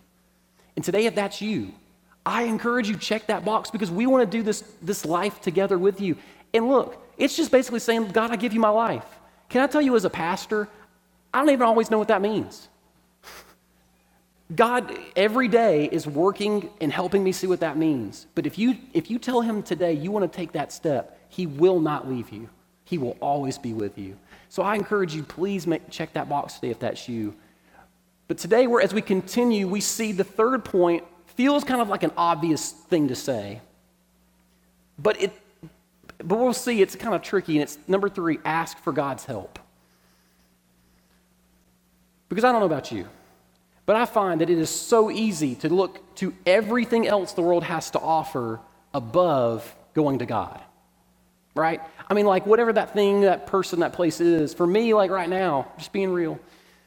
And 0.76 0.84
today, 0.84 1.06
if 1.06 1.16
that's 1.16 1.42
you, 1.42 1.74
I 2.26 2.44
encourage 2.44 2.90
you 2.90 2.98
check 2.98 3.28
that 3.28 3.46
box 3.46 3.70
because 3.70 3.92
we 3.92 4.08
want 4.08 4.30
to 4.30 4.38
do 4.38 4.44
this, 4.44 4.62
this 4.82 5.06
life 5.06 5.42
together 5.42 5.78
with 5.78 6.02
you. 6.02 6.18
And 6.54 6.68
look, 6.68 6.98
it's 7.18 7.38
just 7.38 7.52
basically 7.52 7.80
saying, 7.80 8.10
God, 8.10 8.32
I 8.32 8.36
give 8.36 8.54
you 8.54 8.60
my 8.60 8.70
life. 8.70 9.06
Can 9.50 9.62
I 9.62 9.68
tell 9.68 9.82
you 9.82 9.96
as 9.96 10.06
a 10.06 10.10
pastor, 10.10 10.68
I 11.34 11.40
don't 11.40 11.52
even 11.52 11.68
always 11.68 11.92
know 11.92 12.00
what 12.00 12.08
that 12.08 12.22
means. 12.22 12.68
God 14.54 14.96
every 15.16 15.48
day 15.48 15.86
is 15.86 16.06
working 16.06 16.70
and 16.80 16.92
helping 16.92 17.24
me 17.24 17.32
see 17.32 17.48
what 17.48 17.62
that 17.62 17.78
means. 17.78 18.28
But 18.36 18.46
if 18.46 18.60
you 18.60 18.78
if 18.94 19.10
you 19.10 19.18
tell 19.18 19.42
him 19.42 19.64
today 19.64 19.94
you 19.94 20.12
want 20.12 20.32
to 20.32 20.36
take 20.36 20.52
that 20.52 20.72
step, 20.72 21.20
he 21.30 21.48
will 21.48 21.80
not 21.80 22.08
leave 22.08 22.30
you. 22.30 22.50
He 22.84 23.00
will 23.00 23.18
always 23.20 23.58
be 23.58 23.74
with 23.74 23.98
you. 23.98 24.18
So 24.50 24.64
I 24.64 24.76
encourage 24.76 25.14
you, 25.16 25.24
please 25.24 25.66
make, 25.66 25.90
check 25.90 26.14
that 26.14 26.30
box 26.30 26.54
today 26.54 26.70
if 26.70 26.80
that's 26.80 27.10
you. 27.10 27.36
But 28.28 28.38
today, 28.38 28.68
we're, 28.68 28.82
as 28.82 28.94
we 28.94 29.02
continue, 29.02 29.68
we 29.68 29.82
see 29.82 30.12
the 30.12 30.24
third 30.24 30.64
point 30.64 31.04
feels 31.36 31.64
kind 31.64 31.82
of 31.82 31.90
like 31.90 32.04
an 32.04 32.12
obvious 32.16 32.72
thing 32.72 33.08
to 33.10 33.16
say. 33.16 33.62
But, 34.98 35.22
it, 35.22 35.34
but 36.20 36.38
we'll 36.40 36.54
see 36.54 36.82
it's 36.82 36.96
kind 36.96 37.14
of 37.14 37.22
tricky. 37.22 37.54
And 37.54 37.64
it's 37.64 37.78
number 37.88 38.08
three 38.08 38.40
ask 38.46 38.78
for 38.78 38.94
God's 38.94 39.26
help. 39.26 39.60
Because 42.30 42.44
I 42.44 42.52
don't 42.52 42.62
know 42.62 42.66
about 42.66 42.92
you, 42.92 43.08
but 43.86 43.96
I 43.96 44.06
find 44.06 44.42
that 44.42 44.50
it 44.50 44.58
is 44.58 44.70
so 44.70 45.12
easy 45.12 45.56
to 45.56 45.70
look 45.70 46.16
to 46.16 46.34
everything 46.46 47.08
else 47.08 47.34
the 47.34 47.42
world 47.42 47.64
has 47.64 47.92
to 47.92 48.00
offer 48.00 48.60
above 48.94 49.76
going 49.94 50.20
to 50.20 50.26
God. 50.26 50.62
Right? 51.56 51.82
I 52.10 52.14
mean, 52.14 52.26
like, 52.26 52.46
whatever 52.46 52.74
that 52.74 52.94
thing, 52.94 53.22
that 53.22 53.48
person, 53.48 53.80
that 53.80 53.94
place 53.94 54.20
is, 54.20 54.54
for 54.54 54.68
me, 54.68 54.94
like 54.94 55.10
right 55.10 55.30
now, 55.30 55.72
just 55.78 55.94
being 55.94 56.12
real, 56.12 56.40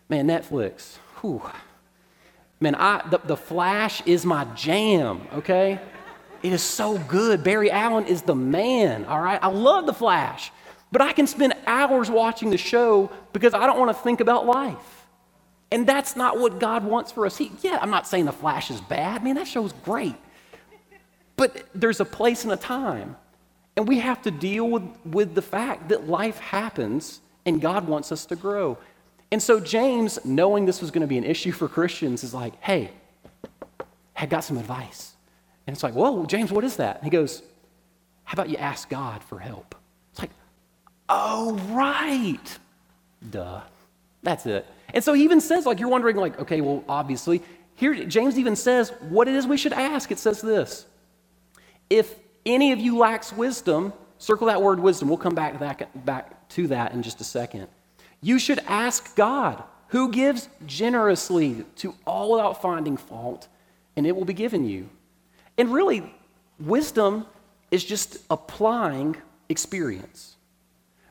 man, 0.08 0.26
Netflix, 0.26 0.96
whew, 1.20 1.42
Man, 2.60 2.74
I, 2.74 3.06
the, 3.08 3.18
the 3.18 3.36
Flash 3.36 4.02
is 4.04 4.26
my 4.26 4.44
jam, 4.56 5.20
okay? 5.34 5.78
It 6.42 6.52
is 6.52 6.62
so 6.62 6.98
good. 6.98 7.44
Barry 7.44 7.70
Allen 7.70 8.06
is 8.06 8.22
the 8.22 8.34
man, 8.34 9.04
all 9.04 9.20
right? 9.20 9.38
I 9.40 9.48
love 9.48 9.86
The 9.86 9.94
Flash, 9.94 10.50
but 10.90 11.00
I 11.00 11.12
can 11.12 11.26
spend 11.26 11.54
hours 11.66 12.10
watching 12.10 12.50
the 12.50 12.58
show 12.58 13.10
because 13.32 13.54
I 13.54 13.66
don't 13.66 13.78
want 13.78 13.96
to 13.96 14.02
think 14.02 14.20
about 14.20 14.46
life. 14.46 14.97
And 15.70 15.86
that's 15.86 16.16
not 16.16 16.38
what 16.38 16.58
God 16.58 16.84
wants 16.84 17.12
for 17.12 17.26
us. 17.26 17.36
He, 17.36 17.52
yeah, 17.60 17.78
I'm 17.82 17.90
not 17.90 18.06
saying 18.06 18.24
The 18.24 18.32
Flash 18.32 18.70
is 18.70 18.80
bad. 18.80 19.22
Man, 19.22 19.34
that 19.34 19.46
show's 19.46 19.72
great. 19.72 20.16
But 21.36 21.64
there's 21.74 22.00
a 22.00 22.04
place 22.04 22.44
and 22.44 22.52
a 22.52 22.56
time. 22.56 23.16
And 23.76 23.86
we 23.86 24.00
have 24.00 24.22
to 24.22 24.30
deal 24.30 24.68
with, 24.68 24.82
with 25.04 25.34
the 25.34 25.42
fact 25.42 25.90
that 25.90 26.08
life 26.08 26.38
happens 26.38 27.20
and 27.46 27.60
God 27.60 27.86
wants 27.86 28.10
us 28.10 28.26
to 28.26 28.36
grow. 28.36 28.78
And 29.30 29.42
so 29.42 29.60
James, 29.60 30.18
knowing 30.24 30.64
this 30.66 30.80
was 30.80 30.90
going 30.90 31.02
to 31.02 31.06
be 31.06 31.18
an 31.18 31.24
issue 31.24 31.52
for 31.52 31.68
Christians, 31.68 32.24
is 32.24 32.34
like, 32.34 32.60
hey, 32.62 32.90
I 34.16 34.26
got 34.26 34.40
some 34.40 34.56
advice. 34.56 35.14
And 35.66 35.74
it's 35.74 35.82
like, 35.82 35.94
whoa, 35.94 36.24
James, 36.26 36.50
what 36.50 36.64
is 36.64 36.76
that? 36.76 36.96
And 36.96 37.04
he 37.04 37.10
goes, 37.10 37.42
how 38.24 38.32
about 38.32 38.48
you 38.48 38.56
ask 38.56 38.88
God 38.88 39.22
for 39.22 39.38
help? 39.38 39.74
It's 40.10 40.20
like, 40.20 40.30
oh, 41.08 41.54
right. 41.70 42.58
Duh. 43.30 43.60
That's 44.22 44.46
it. 44.46 44.66
And 44.94 45.04
so 45.04 45.12
he 45.12 45.24
even 45.24 45.40
says, 45.40 45.66
like, 45.66 45.80
you're 45.80 45.88
wondering, 45.88 46.16
like, 46.16 46.38
okay, 46.40 46.60
well, 46.60 46.84
obviously. 46.88 47.42
Here, 47.74 48.04
James 48.04 48.38
even 48.38 48.56
says 48.56 48.92
what 49.08 49.28
it 49.28 49.34
is 49.34 49.46
we 49.46 49.56
should 49.56 49.72
ask. 49.72 50.10
It 50.10 50.18
says 50.18 50.40
this 50.40 50.86
If 51.90 52.14
any 52.44 52.72
of 52.72 52.80
you 52.80 52.98
lacks 52.98 53.32
wisdom, 53.32 53.92
circle 54.18 54.46
that 54.48 54.62
word 54.62 54.80
wisdom. 54.80 55.08
We'll 55.08 55.18
come 55.18 55.34
back 55.34 55.52
to 55.54 55.58
that, 55.60 56.04
back 56.04 56.48
to 56.50 56.66
that 56.68 56.92
in 56.92 57.02
just 57.02 57.20
a 57.20 57.24
second. 57.24 57.68
You 58.20 58.38
should 58.38 58.58
ask 58.66 59.14
God, 59.14 59.62
who 59.88 60.10
gives 60.10 60.48
generously 60.66 61.64
to 61.76 61.94
all 62.06 62.32
without 62.32 62.60
finding 62.60 62.96
fault, 62.96 63.48
and 63.96 64.06
it 64.06 64.14
will 64.14 64.24
be 64.24 64.34
given 64.34 64.68
you. 64.68 64.88
And 65.56 65.72
really, 65.72 66.14
wisdom 66.60 67.26
is 67.70 67.84
just 67.84 68.18
applying 68.30 69.16
experience. 69.48 70.36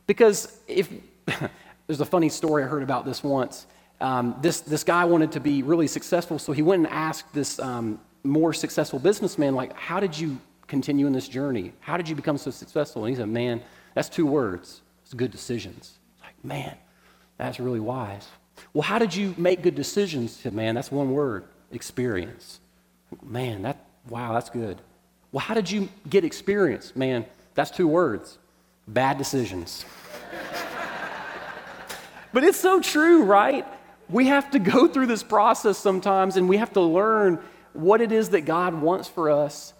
Because 0.06 0.58
if 0.68 0.92
there's 1.88 2.02
a 2.02 2.06
funny 2.06 2.30
story 2.30 2.64
I 2.64 2.68
heard 2.68 2.84
about 2.84 3.06
this 3.06 3.24
once. 3.24 3.66
Um, 4.00 4.36
this, 4.42 4.60
this 4.62 4.84
guy 4.84 5.06
wanted 5.06 5.32
to 5.32 5.40
be 5.40 5.64
really 5.64 5.88
successful, 5.88 6.38
so 6.38 6.52
he 6.52 6.62
went 6.62 6.86
and 6.86 6.94
asked 6.94 7.34
this 7.34 7.60
um, 7.60 8.00
more 8.24 8.54
successful 8.54 9.00
businessman, 9.00 9.56
like, 9.56 9.74
how 9.74 10.00
did 10.00 10.18
you 10.18 10.38
continue 10.68 11.08
in 11.08 11.14
this 11.14 11.28
journey? 11.28 11.74
How 11.80 11.98
did 11.98 12.08
you 12.08 12.16
become 12.16 12.38
so 12.38 12.52
successful? 12.52 13.06
And 13.06 13.10
he 13.10 13.16
said, 13.16 13.30
man, 13.30 13.62
that's 13.96 14.10
two 14.10 14.26
words. 14.26 14.82
It's 15.04 15.14
good 15.14 15.32
decisions. 15.32 15.98
It's 16.14 16.24
like, 16.24 16.46
man, 16.46 16.76
that's 17.38 17.60
really 17.60 17.80
wise. 17.80 18.28
Well, 18.74 18.84
how 18.84 19.00
did 19.00 19.16
you 19.16 19.34
make 19.38 19.62
good 19.62 19.76
decisions? 19.76 20.36
He 20.36 20.44
said, 20.44 20.54
man, 20.54 20.76
that's 20.76 20.92
one 20.92 21.12
word 21.12 21.46
experience. 21.72 22.60
Man, 23.24 23.62
that, 23.62 23.86
wow, 24.10 24.34
that's 24.34 24.50
good. 24.50 24.82
Well, 25.32 25.40
how 25.40 25.54
did 25.54 25.72
you 25.72 25.90
get 26.10 26.26
experience? 26.26 26.96
Man, 26.96 27.26
that's 27.56 27.72
two 27.72 27.88
words 27.88 28.38
bad 28.88 29.18
decisions. 29.18 29.86
but 32.38 32.44
it's 32.44 32.60
so 32.60 32.80
true, 32.80 33.24
right? 33.24 33.66
We 34.10 34.28
have 34.28 34.52
to 34.52 34.60
go 34.60 34.88
through 34.88 35.08
this 35.08 35.24
process 35.24 35.76
sometimes 35.76 36.38
and 36.38 36.48
we 36.48 36.58
have 36.58 36.72
to 36.74 36.82
learn 36.82 37.40
what 37.74 38.00
it 38.00 38.12
is 38.12 38.30
that 38.30 38.42
God 38.42 38.80
wants 38.80 39.08
for 39.08 39.32
us. 39.32 39.74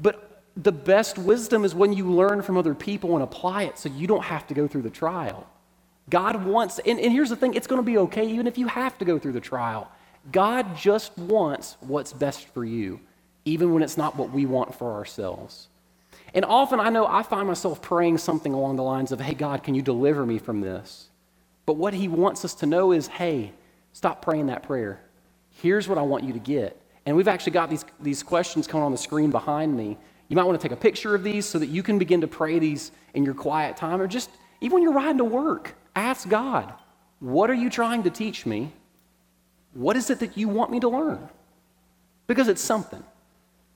But 0.00 0.40
the 0.56 0.70
best 0.70 1.18
wisdom 1.18 1.64
is 1.64 1.74
when 1.74 1.92
you 1.92 2.08
learn 2.08 2.42
from 2.42 2.56
other 2.56 2.72
people 2.72 3.14
and 3.14 3.24
apply 3.24 3.64
it 3.64 3.78
so 3.78 3.88
you 3.88 4.06
don't 4.06 4.22
have 4.22 4.46
to 4.46 4.54
go 4.54 4.68
through 4.68 4.82
the 4.82 4.90
trial. 4.90 5.44
God 6.08 6.44
wants, 6.44 6.78
and, 6.78 7.00
and 7.00 7.10
here's 7.10 7.30
the 7.30 7.34
thing 7.34 7.54
it's 7.54 7.66
going 7.66 7.80
to 7.80 7.84
be 7.84 7.98
okay 7.98 8.28
even 8.28 8.46
if 8.46 8.58
you 8.58 8.68
have 8.68 8.96
to 8.98 9.04
go 9.04 9.18
through 9.18 9.32
the 9.32 9.40
trial. 9.40 9.90
God 10.30 10.76
just 10.76 11.18
wants 11.18 11.76
what's 11.80 12.12
best 12.12 12.46
for 12.46 12.64
you, 12.64 13.00
even 13.44 13.74
when 13.74 13.82
it's 13.82 13.96
not 13.96 14.14
what 14.14 14.30
we 14.30 14.46
want 14.46 14.72
for 14.72 14.92
ourselves. 14.92 15.66
And 16.32 16.44
often 16.44 16.78
I 16.78 16.90
know 16.90 17.08
I 17.08 17.24
find 17.24 17.48
myself 17.48 17.82
praying 17.82 18.18
something 18.18 18.54
along 18.54 18.76
the 18.76 18.84
lines 18.84 19.10
of, 19.10 19.20
hey, 19.20 19.34
God, 19.34 19.64
can 19.64 19.74
you 19.74 19.82
deliver 19.82 20.24
me 20.24 20.38
from 20.38 20.60
this? 20.60 21.08
But 21.66 21.76
what 21.76 21.94
He 21.94 22.08
wants 22.08 22.44
us 22.44 22.54
to 22.56 22.66
know 22.66 22.92
is, 22.92 23.06
hey, 23.06 23.52
stop 23.92 24.22
praying 24.22 24.46
that 24.46 24.62
prayer. 24.62 25.00
Here's 25.50 25.88
what 25.88 25.98
I 25.98 26.02
want 26.02 26.24
you 26.24 26.32
to 26.32 26.38
get. 26.38 26.80
And 27.06 27.16
we've 27.16 27.28
actually 27.28 27.52
got 27.52 27.70
these, 27.70 27.84
these 28.00 28.22
questions 28.22 28.66
coming 28.66 28.84
on 28.84 28.92
the 28.92 28.98
screen 28.98 29.30
behind 29.30 29.76
me. 29.76 29.96
You 30.28 30.36
might 30.36 30.44
want 30.44 30.60
to 30.60 30.68
take 30.68 30.76
a 30.76 30.80
picture 30.80 31.14
of 31.14 31.22
these 31.22 31.46
so 31.46 31.58
that 31.58 31.68
you 31.68 31.82
can 31.82 31.98
begin 31.98 32.20
to 32.22 32.26
pray 32.26 32.58
these 32.58 32.92
in 33.12 33.24
your 33.24 33.34
quiet 33.34 33.76
time 33.76 34.00
or 34.00 34.06
just 34.06 34.30
even 34.60 34.74
when 34.74 34.82
you're 34.82 34.92
riding 34.92 35.18
to 35.18 35.24
work. 35.24 35.74
Ask 35.94 36.28
God, 36.28 36.72
what 37.20 37.50
are 37.50 37.54
you 37.54 37.70
trying 37.70 38.02
to 38.04 38.10
teach 38.10 38.46
me? 38.46 38.72
What 39.74 39.96
is 39.96 40.08
it 40.10 40.20
that 40.20 40.36
you 40.36 40.48
want 40.48 40.70
me 40.70 40.80
to 40.80 40.88
learn? 40.88 41.28
Because 42.26 42.48
it's 42.48 42.62
something. 42.62 43.02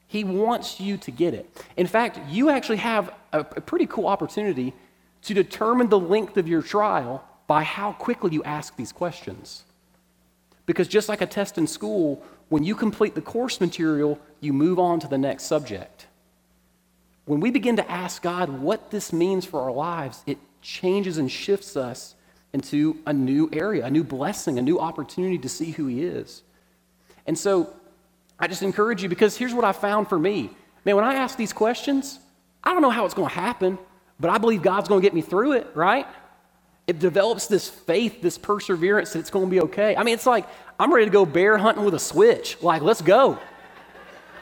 He 0.06 0.24
wants 0.24 0.80
you 0.80 0.96
to 0.98 1.10
get 1.10 1.34
it. 1.34 1.64
In 1.76 1.86
fact, 1.86 2.18
you 2.30 2.48
actually 2.48 2.78
have 2.78 3.12
a, 3.32 3.40
a, 3.40 3.60
pretty 3.60 3.86
cool 3.86 4.06
opportunity 4.06 4.72
to 5.22 5.34
determine 5.34 5.90
the 5.90 5.98
length 5.98 6.38
of 6.38 6.48
your 6.48 6.62
trial 6.62 7.22
by 7.48 7.64
how 7.64 7.92
quickly 7.92 8.30
you 8.30 8.44
ask 8.44 8.76
these 8.76 8.92
questions. 8.92 9.64
Because 10.66 10.86
just 10.86 11.08
like 11.08 11.22
a 11.22 11.26
test 11.26 11.58
in 11.58 11.66
school, 11.66 12.22
when 12.50 12.62
you 12.62 12.76
complete 12.76 13.16
the 13.16 13.22
course 13.22 13.60
material, 13.60 14.20
you 14.40 14.52
move 14.52 14.78
on 14.78 15.00
to 15.00 15.08
the 15.08 15.18
next 15.18 15.44
subject. 15.44 16.06
When 17.24 17.40
we 17.40 17.50
begin 17.50 17.76
to 17.76 17.90
ask 17.90 18.22
God 18.22 18.48
what 18.60 18.90
this 18.90 19.12
means 19.12 19.44
for 19.44 19.62
our 19.62 19.72
lives, 19.72 20.22
it 20.26 20.38
changes 20.62 21.18
and 21.18 21.30
shifts 21.30 21.76
us 21.76 22.14
into 22.52 22.98
a 23.06 23.12
new 23.12 23.48
area, 23.52 23.84
a 23.84 23.90
new 23.90 24.04
blessing, 24.04 24.58
a 24.58 24.62
new 24.62 24.78
opportunity 24.78 25.38
to 25.38 25.48
see 25.48 25.70
who 25.70 25.86
He 25.86 26.04
is. 26.04 26.42
And 27.26 27.36
so 27.36 27.74
I 28.38 28.46
just 28.46 28.62
encourage 28.62 29.02
you 29.02 29.08
because 29.08 29.36
here's 29.36 29.54
what 29.54 29.64
I 29.64 29.72
found 29.72 30.08
for 30.08 30.18
me. 30.18 30.50
Man, 30.84 30.96
when 30.96 31.04
I 31.04 31.14
ask 31.14 31.36
these 31.36 31.52
questions, 31.52 32.18
I 32.62 32.72
don't 32.72 32.82
know 32.82 32.90
how 32.90 33.04
it's 33.04 33.14
going 33.14 33.28
to 33.28 33.34
happen, 33.34 33.78
but 34.20 34.30
I 34.30 34.38
believe 34.38 34.62
God's 34.62 34.88
going 34.88 35.00
to 35.00 35.06
get 35.06 35.14
me 35.14 35.20
through 35.22 35.52
it, 35.52 35.66
right? 35.74 36.06
It 36.88 36.98
develops 36.98 37.46
this 37.46 37.68
faith, 37.68 38.20
this 38.20 38.36
perseverance 38.36 39.12
that 39.12 39.20
it's 39.20 39.30
going 39.30 39.44
to 39.44 39.50
be 39.50 39.60
okay. 39.60 39.94
I 39.94 40.02
mean, 40.02 40.14
it's 40.14 40.26
like 40.26 40.46
I'm 40.80 40.92
ready 40.92 41.06
to 41.06 41.12
go 41.12 41.24
bear 41.24 41.56
hunting 41.56 41.84
with 41.84 41.94
a 41.94 42.00
switch. 42.00 42.60
Like, 42.60 42.82
let's 42.82 43.02
go. 43.02 43.38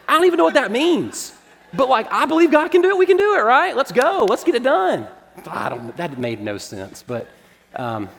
I 0.09 0.15
don't 0.15 0.25
even 0.25 0.39
know 0.39 0.45
what 0.45 0.55
that 0.55 0.71
means. 0.71 1.35
But 1.75 1.91
like, 1.91 2.11
I 2.11 2.25
believe 2.25 2.51
God 2.51 2.71
can 2.71 2.81
do 2.81 2.89
it. 2.89 2.97
We 2.97 3.05
can 3.05 3.19
do 3.19 3.35
it, 3.35 3.43
right? 3.43 3.77
Let's 3.77 3.93
go. 3.93 4.25
Let's 4.27 4.45
get 4.45 4.55
it 4.55 4.63
done. 4.63 5.07
I 5.47 5.69
don't, 5.69 5.95
that 5.99 6.17
made 6.19 6.41
no 6.41 6.57
sense, 6.57 7.03
but 7.07 7.29
um, 7.75 8.09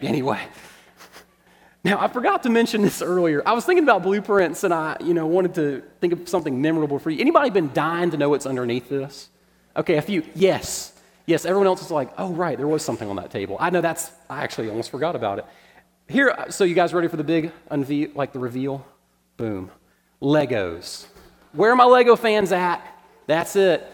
Anyway. 0.00 0.40
Now, 1.82 2.00
I 2.00 2.08
forgot 2.08 2.42
to 2.44 2.50
mention 2.50 2.80
this 2.80 3.02
earlier. 3.02 3.42
I 3.46 3.52
was 3.52 3.66
thinking 3.66 3.84
about 3.84 4.02
blueprints 4.02 4.64
and 4.64 4.72
I, 4.72 4.96
you 5.04 5.12
know, 5.12 5.26
wanted 5.26 5.54
to 5.56 5.82
think 6.00 6.14
of 6.14 6.28
something 6.28 6.60
memorable 6.60 6.98
for 6.98 7.10
you. 7.10 7.20
Anybody 7.20 7.50
been 7.50 7.72
dying 7.74 8.10
to 8.12 8.16
know 8.16 8.30
what's 8.30 8.46
underneath 8.46 8.88
this? 8.88 9.28
Okay, 9.76 9.96
a 9.96 10.02
few. 10.02 10.22
Yes. 10.34 10.93
Yes, 11.26 11.46
everyone 11.46 11.66
else 11.66 11.82
is 11.82 11.90
like, 11.90 12.12
oh, 12.18 12.32
right, 12.32 12.58
there 12.58 12.68
was 12.68 12.84
something 12.84 13.08
on 13.08 13.16
that 13.16 13.30
table. 13.30 13.56
I 13.58 13.70
know 13.70 13.80
that's, 13.80 14.10
I 14.28 14.42
actually 14.42 14.68
almost 14.68 14.90
forgot 14.90 15.16
about 15.16 15.38
it. 15.38 15.46
Here, 16.06 16.30
uh, 16.30 16.50
so 16.50 16.64
you 16.64 16.74
guys 16.74 16.92
ready 16.92 17.08
for 17.08 17.16
the 17.16 17.24
big 17.24 17.50
unveil, 17.70 18.10
like 18.14 18.32
the 18.32 18.38
reveal? 18.38 18.86
Boom. 19.38 19.70
Legos. 20.20 21.06
Where 21.52 21.72
are 21.72 21.76
my 21.76 21.84
Lego 21.84 22.14
fans 22.14 22.52
at? 22.52 22.86
That's 23.26 23.56
it. 23.56 23.90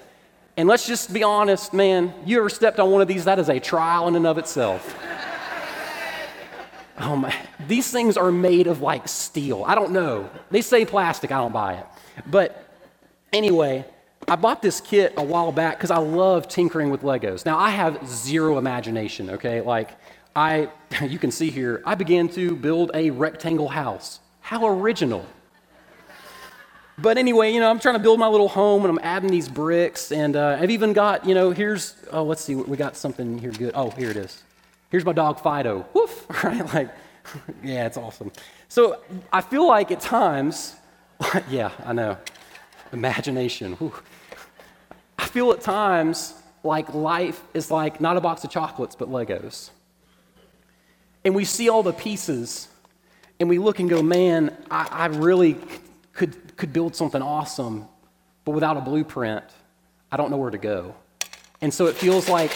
And 0.57 0.69
let's 0.69 0.87
just 0.87 1.13
be 1.13 1.23
honest, 1.23 1.73
man, 1.73 2.13
you 2.27 2.39
ever 2.39 2.49
stepped 2.49 2.81
on 2.81 2.91
one 2.91 3.01
of 3.01 3.07
these? 3.07 3.25
That 3.25 3.39
is 3.39 3.49
a 3.49 3.61
trial 3.61 4.09
in 4.09 4.17
and 4.17 4.27
of 4.27 4.37
itself. 4.37 4.97
oh 6.99 7.17
my, 7.17 7.35
these 7.69 7.91
things 7.91 8.17
are 8.17 8.33
made 8.33 8.67
of 8.67 8.83
like 8.83 9.07
steel. 9.07 9.63
I 9.65 9.77
don't 9.77 9.93
know. 9.93 10.29
They 10.51 10.63
say 10.63 10.85
plastic, 10.85 11.31
I 11.31 11.39
don't 11.39 11.53
buy 11.53 11.75
it. 11.75 11.87
But 12.27 12.67
anyway, 13.33 13.85
I 14.29 14.37
bought 14.37 14.63
this 14.63 14.81
kit 14.81 15.15
a 15.17 15.23
while 15.23 15.53
back 15.53 15.77
because 15.79 15.91
I 15.91 15.99
love 15.99 16.49
tinkering 16.49 16.91
with 16.91 17.03
Legos. 17.03 17.45
Now, 17.45 17.59
I 17.59 17.71
have 17.71 18.07
zero 18.09 18.59
imagination, 18.59 19.31
okay? 19.31 19.61
Like, 19.61 19.91
I, 20.37 20.69
you 21.03 21.19
can 21.19 21.31
see 21.31 21.51
here, 21.51 21.83
I 21.85 21.95
began 21.95 22.29
to 22.31 22.55
build 22.57 22.91
a 22.95 23.11
rectangle 23.11 23.69
house. 23.69 24.21
How 24.41 24.67
original. 24.67 25.27
But 26.99 27.17
anyway, 27.17 27.53
you 27.53 27.61
know, 27.61 27.71
I'm 27.71 27.81
trying 27.81 27.95
to 27.95 28.01
build 28.01 28.21
my 28.21 28.29
little 28.29 28.49
home 28.49 28.85
and 28.85 28.91
I'm 28.91 29.03
adding 29.03 29.31
these 29.31 29.49
bricks. 29.49 30.13
And 30.13 30.37
uh, 30.37 30.59
I've 30.61 30.71
even 30.71 30.93
got, 30.93 31.25
you 31.25 31.35
know, 31.35 31.51
here's, 31.51 31.95
oh, 32.13 32.25
let's 32.25 32.45
see, 32.45 32.55
we 32.55 32.77
got 32.77 32.97
something 32.97 33.39
here 33.39 33.53
good. 33.53 33.73
Oh, 33.75 33.91
here 33.91 34.11
it 34.11 34.17
is. 34.17 34.43
Here's 34.91 35.05
my 35.05 35.13
dog 35.13 35.41
Fido. 35.41 35.87
Woof, 35.95 36.27
right? 36.45 36.75
Like, 36.75 36.91
yeah, 37.63 37.87
it's 37.87 37.97
awesome. 37.97 38.33
So 38.69 39.01
I 39.33 39.41
feel 39.41 39.67
like 39.67 39.91
at 39.91 40.01
times, 40.01 40.75
yeah, 41.49 41.71
I 41.87 41.93
know, 41.93 42.19
imagination. 42.93 43.75
Whew. 43.75 43.93
I 45.19 45.27
feel 45.27 45.53
at 45.53 45.61
times 45.61 46.35
like 46.63 46.93
life 46.95 47.43
is 47.55 47.71
like 47.71 48.01
not 48.01 48.17
a 48.17 48.21
box 48.21 48.45
of 48.45 48.51
chocolates, 48.51 48.95
but 48.95 49.09
Legos. 49.09 49.71
And 51.25 51.35
we 51.35 51.45
see 51.45 51.69
all 51.69 51.83
the 51.83 51.93
pieces 51.93 52.69
and 53.39 53.49
we 53.49 53.59
look 53.59 53.79
and 53.79 53.89
go, 53.89 54.03
man, 54.03 54.57
I, 54.71 54.89
I 54.91 55.07
really 55.07 55.57
could 56.13 56.57
could 56.57 56.73
build 56.73 56.95
something 56.95 57.23
awesome, 57.23 57.89
but 58.45 58.53
without 58.53 58.77
a 58.77 58.81
blueprint, 58.81 59.45
I 60.13 60.17
don't 60.17 60.31
know 60.31 60.37
where 60.37 60.51
to 60.51 60.59
go. 60.59 60.95
And 61.63 61.73
so 61.73 61.87
it 61.87 61.97
feels 61.97 62.29
like 62.29 62.51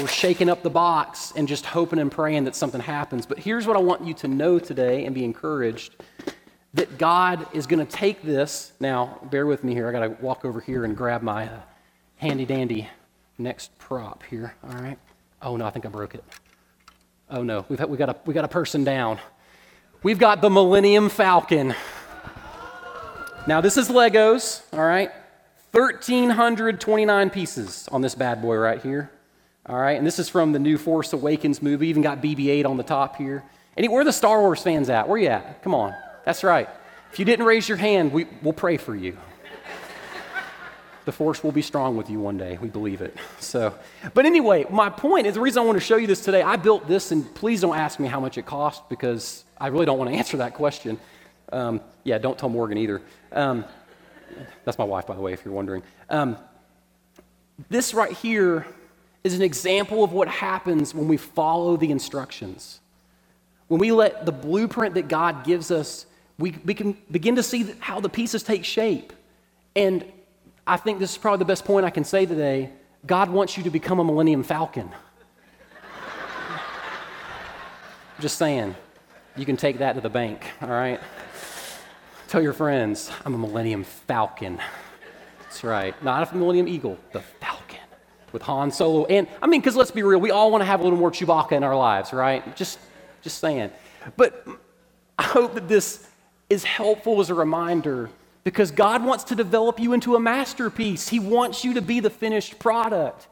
we're 0.00 0.08
shaking 0.08 0.48
up 0.48 0.62
the 0.62 0.70
box 0.70 1.32
and 1.36 1.48
just 1.48 1.66
hoping 1.66 1.98
and 1.98 2.10
praying 2.10 2.44
that 2.44 2.54
something 2.54 2.80
happens. 2.80 3.26
But 3.26 3.38
here's 3.38 3.66
what 3.66 3.76
I 3.76 3.80
want 3.80 4.04
you 4.06 4.14
to 4.14 4.28
know 4.28 4.58
today 4.58 5.04
and 5.04 5.14
be 5.14 5.24
encouraged 5.24 5.96
that 6.74 6.98
God 6.98 7.46
is 7.52 7.66
going 7.66 7.84
to 7.84 7.90
take 7.90 8.22
this. 8.22 8.72
Now, 8.80 9.18
bear 9.30 9.46
with 9.46 9.64
me 9.64 9.74
here. 9.74 9.88
I 9.88 9.92
got 9.92 10.00
to 10.00 10.24
walk 10.24 10.44
over 10.44 10.60
here 10.60 10.84
and 10.84 10.96
grab 10.96 11.22
my 11.22 11.46
uh, 11.46 11.60
handy 12.16 12.44
dandy 12.44 12.88
next 13.38 13.76
prop 13.78 14.22
here. 14.22 14.54
All 14.62 14.78
right. 14.78 14.98
Oh, 15.42 15.56
no, 15.56 15.66
I 15.66 15.70
think 15.70 15.86
I 15.86 15.88
broke 15.88 16.14
it. 16.14 16.24
Oh, 17.30 17.42
no, 17.42 17.64
we've, 17.68 17.80
we, 17.88 17.96
got 17.96 18.08
a, 18.08 18.16
we 18.24 18.34
got 18.34 18.44
a 18.44 18.48
person 18.48 18.84
down. 18.84 19.18
We've 20.02 20.18
got 20.18 20.40
the 20.40 20.50
Millennium 20.50 21.08
Falcon. 21.08 21.74
Now, 23.46 23.60
this 23.60 23.76
is 23.76 23.88
Legos, 23.88 24.62
all 24.72 24.84
right? 24.84 25.10
1,329 25.72 27.30
pieces 27.30 27.88
on 27.90 28.02
this 28.02 28.14
bad 28.14 28.42
boy 28.42 28.56
right 28.56 28.82
here. 28.82 29.10
All 29.66 29.78
right, 29.78 29.96
and 29.96 30.06
this 30.06 30.18
is 30.18 30.28
from 30.28 30.52
the 30.52 30.58
new 30.58 30.76
Force 30.76 31.12
Awakens 31.12 31.62
movie. 31.62 31.88
Even 31.88 32.02
got 32.02 32.20
BB 32.20 32.48
8 32.48 32.66
on 32.66 32.76
the 32.76 32.82
top 32.82 33.16
here. 33.16 33.44
And 33.76 33.90
where 33.92 34.04
the 34.04 34.12
Star 34.12 34.40
Wars 34.40 34.62
fans 34.62 34.90
at? 34.90 35.08
Where 35.08 35.18
you 35.18 35.28
at? 35.28 35.62
Come 35.62 35.74
on. 35.74 35.94
That's 36.30 36.44
right. 36.44 36.68
If 37.10 37.18
you 37.18 37.24
didn't 37.24 37.44
raise 37.44 37.68
your 37.68 37.76
hand, 37.76 38.12
we, 38.12 38.24
we'll 38.40 38.52
pray 38.52 38.76
for 38.76 38.94
you. 38.94 39.18
the 41.06 41.10
Force 41.10 41.42
will 41.42 41.50
be 41.50 41.60
strong 41.60 41.96
with 41.96 42.08
you 42.08 42.20
one 42.20 42.38
day. 42.38 42.56
We 42.62 42.68
believe 42.68 43.00
it. 43.02 43.16
So, 43.40 43.74
but 44.14 44.26
anyway, 44.26 44.64
my 44.70 44.90
point 44.90 45.26
is 45.26 45.34
the 45.34 45.40
reason 45.40 45.60
I 45.60 45.66
want 45.66 45.74
to 45.74 45.84
show 45.84 45.96
you 45.96 46.06
this 46.06 46.24
today. 46.24 46.40
I 46.40 46.54
built 46.54 46.86
this, 46.86 47.10
and 47.10 47.34
please 47.34 47.62
don't 47.62 47.76
ask 47.76 47.98
me 47.98 48.06
how 48.06 48.20
much 48.20 48.38
it 48.38 48.46
cost 48.46 48.88
because 48.88 49.42
I 49.58 49.66
really 49.66 49.86
don't 49.86 49.98
want 49.98 50.08
to 50.08 50.16
answer 50.18 50.36
that 50.36 50.54
question. 50.54 51.00
Um, 51.50 51.80
yeah, 52.04 52.18
don't 52.18 52.38
tell 52.38 52.48
Morgan 52.48 52.78
either. 52.78 53.02
Um, 53.32 53.64
that's 54.64 54.78
my 54.78 54.84
wife, 54.84 55.08
by 55.08 55.16
the 55.16 55.22
way, 55.22 55.32
if 55.32 55.44
you're 55.44 55.52
wondering. 55.52 55.82
Um, 56.08 56.36
this 57.70 57.92
right 57.92 58.12
here 58.12 58.68
is 59.24 59.34
an 59.34 59.42
example 59.42 60.04
of 60.04 60.12
what 60.12 60.28
happens 60.28 60.94
when 60.94 61.08
we 61.08 61.16
follow 61.16 61.76
the 61.76 61.90
instructions. 61.90 62.78
When 63.66 63.80
we 63.80 63.90
let 63.90 64.26
the 64.26 64.32
blueprint 64.32 64.94
that 64.94 65.08
God 65.08 65.44
gives 65.44 65.72
us, 65.72 66.06
we, 66.40 66.54
we 66.64 66.74
can 66.74 66.96
begin 67.10 67.36
to 67.36 67.42
see 67.42 67.74
how 67.78 68.00
the 68.00 68.08
pieces 68.08 68.42
take 68.42 68.64
shape. 68.64 69.12
And 69.76 70.04
I 70.66 70.76
think 70.76 70.98
this 70.98 71.12
is 71.12 71.18
probably 71.18 71.38
the 71.38 71.44
best 71.44 71.64
point 71.64 71.84
I 71.84 71.90
can 71.90 72.04
say 72.04 72.26
today. 72.26 72.70
God 73.06 73.30
wants 73.30 73.56
you 73.56 73.62
to 73.64 73.70
become 73.70 73.98
a 73.98 74.04
Millennium 74.04 74.42
Falcon. 74.42 74.90
Just 78.20 78.38
saying. 78.38 78.74
You 79.36 79.46
can 79.46 79.56
take 79.56 79.78
that 79.78 79.94
to 79.94 80.00
the 80.00 80.08
bank, 80.08 80.44
all 80.60 80.68
right? 80.68 81.00
Tell 82.28 82.42
your 82.42 82.52
friends, 82.52 83.10
I'm 83.24 83.34
a 83.34 83.38
Millennium 83.38 83.84
Falcon. 83.84 84.60
That's 85.42 85.62
right. 85.62 86.00
Not 86.02 86.32
a 86.32 86.36
Millennium 86.36 86.68
Eagle, 86.68 86.98
the 87.12 87.20
Falcon 87.20 87.78
with 88.32 88.42
Han 88.42 88.70
Solo. 88.70 89.04
And 89.06 89.28
I 89.42 89.46
mean, 89.46 89.60
because 89.60 89.76
let's 89.76 89.90
be 89.90 90.02
real, 90.02 90.20
we 90.20 90.30
all 90.30 90.50
want 90.50 90.62
to 90.62 90.66
have 90.66 90.80
a 90.80 90.82
little 90.82 90.98
more 90.98 91.10
Chewbacca 91.10 91.52
in 91.52 91.64
our 91.64 91.76
lives, 91.76 92.12
right? 92.12 92.56
Just, 92.56 92.78
just 93.22 93.38
saying. 93.38 93.70
But 94.16 94.46
I 95.18 95.22
hope 95.22 95.54
that 95.54 95.68
this 95.68 96.09
is 96.50 96.64
helpful 96.64 97.20
as 97.20 97.30
a 97.30 97.34
reminder 97.34 98.10
because 98.44 98.70
God 98.70 99.04
wants 99.04 99.24
to 99.24 99.34
develop 99.34 99.78
you 99.78 99.92
into 99.92 100.16
a 100.16 100.20
masterpiece. 100.20 101.08
He 101.08 101.20
wants 101.20 101.64
you 101.64 101.74
to 101.74 101.82
be 101.82 102.00
the 102.00 102.10
finished 102.10 102.58
product. 102.58 103.28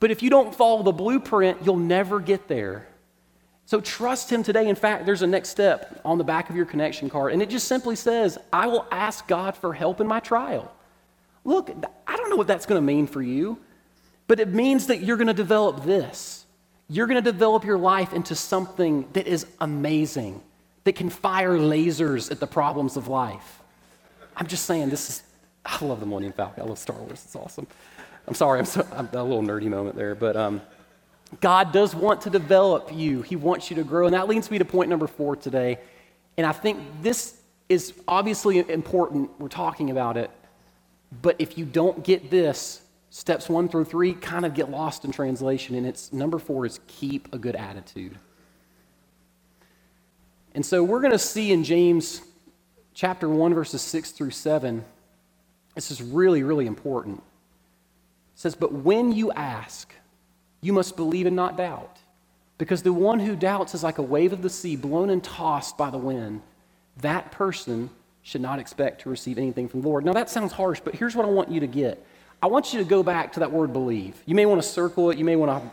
But 0.00 0.10
if 0.10 0.22
you 0.22 0.30
don't 0.30 0.54
follow 0.54 0.82
the 0.82 0.92
blueprint, 0.92 1.58
you'll 1.64 1.76
never 1.76 2.18
get 2.18 2.48
there. 2.48 2.88
So 3.66 3.80
trust 3.80 4.30
Him 4.30 4.42
today. 4.42 4.68
In 4.68 4.74
fact, 4.74 5.06
there's 5.06 5.22
a 5.22 5.26
next 5.26 5.50
step 5.50 6.00
on 6.04 6.18
the 6.18 6.24
back 6.24 6.50
of 6.50 6.56
your 6.56 6.66
connection 6.66 7.08
card, 7.08 7.32
and 7.32 7.40
it 7.40 7.48
just 7.48 7.68
simply 7.68 7.94
says, 7.94 8.38
I 8.52 8.66
will 8.66 8.86
ask 8.90 9.26
God 9.28 9.56
for 9.56 9.72
help 9.72 10.00
in 10.00 10.06
my 10.06 10.20
trial. 10.20 10.72
Look, 11.44 11.70
I 12.06 12.16
don't 12.16 12.30
know 12.30 12.36
what 12.36 12.46
that's 12.46 12.66
going 12.66 12.80
to 12.80 12.84
mean 12.84 13.06
for 13.06 13.22
you, 13.22 13.58
but 14.26 14.40
it 14.40 14.48
means 14.48 14.88
that 14.88 15.00
you're 15.00 15.16
going 15.16 15.28
to 15.28 15.34
develop 15.34 15.84
this. 15.84 16.44
You're 16.88 17.06
going 17.06 17.22
to 17.22 17.32
develop 17.32 17.64
your 17.64 17.78
life 17.78 18.12
into 18.12 18.34
something 18.34 19.08
that 19.12 19.26
is 19.26 19.46
amazing, 19.60 20.42
that 20.84 20.94
can 20.94 21.10
fire 21.10 21.58
lasers 21.58 22.30
at 22.30 22.40
the 22.40 22.46
problems 22.46 22.96
of 22.96 23.08
life. 23.08 23.60
I'm 24.36 24.46
just 24.46 24.66
saying, 24.66 24.90
this 24.90 25.08
is, 25.08 25.22
I 25.64 25.84
love 25.84 26.00
the 26.00 26.06
Millennium 26.06 26.32
Falcon. 26.32 26.64
I 26.64 26.66
love 26.66 26.78
Star 26.78 26.96
Wars. 26.96 27.22
It's 27.24 27.36
awesome. 27.36 27.66
I'm 28.26 28.34
sorry, 28.34 28.58
I'm, 28.58 28.64
so, 28.64 28.86
I'm 28.92 29.08
a 29.12 29.22
little 29.22 29.42
nerdy 29.42 29.68
moment 29.68 29.96
there, 29.96 30.14
but 30.14 30.36
um, 30.36 30.62
God 31.40 31.72
does 31.72 31.94
want 31.94 32.22
to 32.22 32.30
develop 32.30 32.90
you, 32.92 33.22
He 33.22 33.36
wants 33.36 33.70
you 33.70 33.76
to 33.76 33.84
grow. 33.84 34.06
And 34.06 34.14
that 34.14 34.28
leads 34.28 34.50
me 34.50 34.58
to 34.58 34.64
point 34.64 34.88
number 34.88 35.06
four 35.06 35.36
today. 35.36 35.78
And 36.36 36.46
I 36.46 36.52
think 36.52 36.78
this 37.02 37.40
is 37.68 37.94
obviously 38.06 38.58
important. 38.70 39.30
We're 39.38 39.48
talking 39.48 39.90
about 39.90 40.16
it. 40.16 40.30
But 41.20 41.36
if 41.38 41.58
you 41.58 41.64
don't 41.64 42.02
get 42.04 42.30
this, 42.30 42.82
steps 43.10 43.48
one 43.48 43.68
through 43.68 43.84
three 43.84 44.14
kind 44.14 44.46
of 44.46 44.54
get 44.54 44.70
lost 44.70 45.04
in 45.04 45.12
translation. 45.12 45.74
And 45.74 45.86
it's 45.86 46.12
number 46.12 46.38
four 46.38 46.64
is 46.64 46.80
keep 46.86 47.32
a 47.34 47.38
good 47.38 47.56
attitude. 47.56 48.16
And 50.54 50.64
so 50.64 50.82
we're 50.82 51.00
going 51.00 51.12
to 51.12 51.18
see 51.18 51.52
in 51.52 51.64
James 51.64 52.20
chapter 52.94 53.28
1, 53.28 53.54
verses 53.54 53.80
6 53.82 54.10
through 54.10 54.30
7, 54.30 54.84
this 55.74 55.90
is 55.90 56.02
really, 56.02 56.42
really 56.42 56.66
important. 56.66 57.18
It 57.18 58.40
says, 58.40 58.54
But 58.54 58.72
when 58.72 59.12
you 59.12 59.32
ask, 59.32 59.92
you 60.60 60.72
must 60.72 60.96
believe 60.96 61.26
and 61.26 61.36
not 61.36 61.56
doubt. 61.56 61.98
Because 62.58 62.82
the 62.82 62.92
one 62.92 63.18
who 63.18 63.34
doubts 63.34 63.74
is 63.74 63.82
like 63.82 63.98
a 63.98 64.02
wave 64.02 64.32
of 64.32 64.42
the 64.42 64.50
sea 64.50 64.76
blown 64.76 65.10
and 65.10 65.24
tossed 65.24 65.76
by 65.76 65.90
the 65.90 65.98
wind. 65.98 66.42
That 66.98 67.32
person 67.32 67.90
should 68.22 68.40
not 68.40 68.58
expect 68.58 69.00
to 69.02 69.10
receive 69.10 69.38
anything 69.38 69.68
from 69.68 69.80
the 69.80 69.88
Lord. 69.88 70.04
Now, 70.04 70.12
that 70.12 70.30
sounds 70.30 70.52
harsh, 70.52 70.80
but 70.84 70.94
here's 70.94 71.16
what 71.16 71.26
I 71.26 71.30
want 71.30 71.50
you 71.50 71.60
to 71.60 71.66
get. 71.66 72.04
I 72.40 72.46
want 72.46 72.72
you 72.72 72.78
to 72.78 72.84
go 72.84 73.02
back 73.02 73.32
to 73.32 73.40
that 73.40 73.50
word 73.50 73.72
believe. 73.72 74.22
You 74.26 74.34
may 74.34 74.46
want 74.46 74.62
to 74.62 74.68
circle 74.68 75.10
it, 75.10 75.18
you 75.18 75.24
may 75.24 75.36
want 75.36 75.62
to 75.62 75.70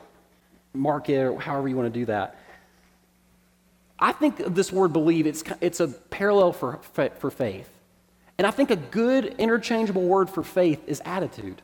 mark 0.73 1.09
it, 1.09 1.25
or 1.25 1.39
however 1.39 1.67
you 1.67 1.75
want 1.75 1.93
to 1.93 1.99
do 1.99 2.05
that. 2.05 2.37
I 3.99 4.11
think 4.13 4.39
of 4.39 4.55
this 4.55 4.71
word 4.71 4.93
believe, 4.93 5.27
it's, 5.27 5.43
it's 5.61 5.79
a 5.79 5.87
parallel 5.87 6.53
for, 6.53 6.79
for 7.17 7.29
faith. 7.29 7.69
And 8.37 8.47
I 8.47 8.51
think 8.51 8.71
a 8.71 8.77
good 8.77 9.35
interchangeable 9.37 10.03
word 10.03 10.29
for 10.29 10.43
faith 10.43 10.81
is 10.87 11.01
attitude 11.03 11.61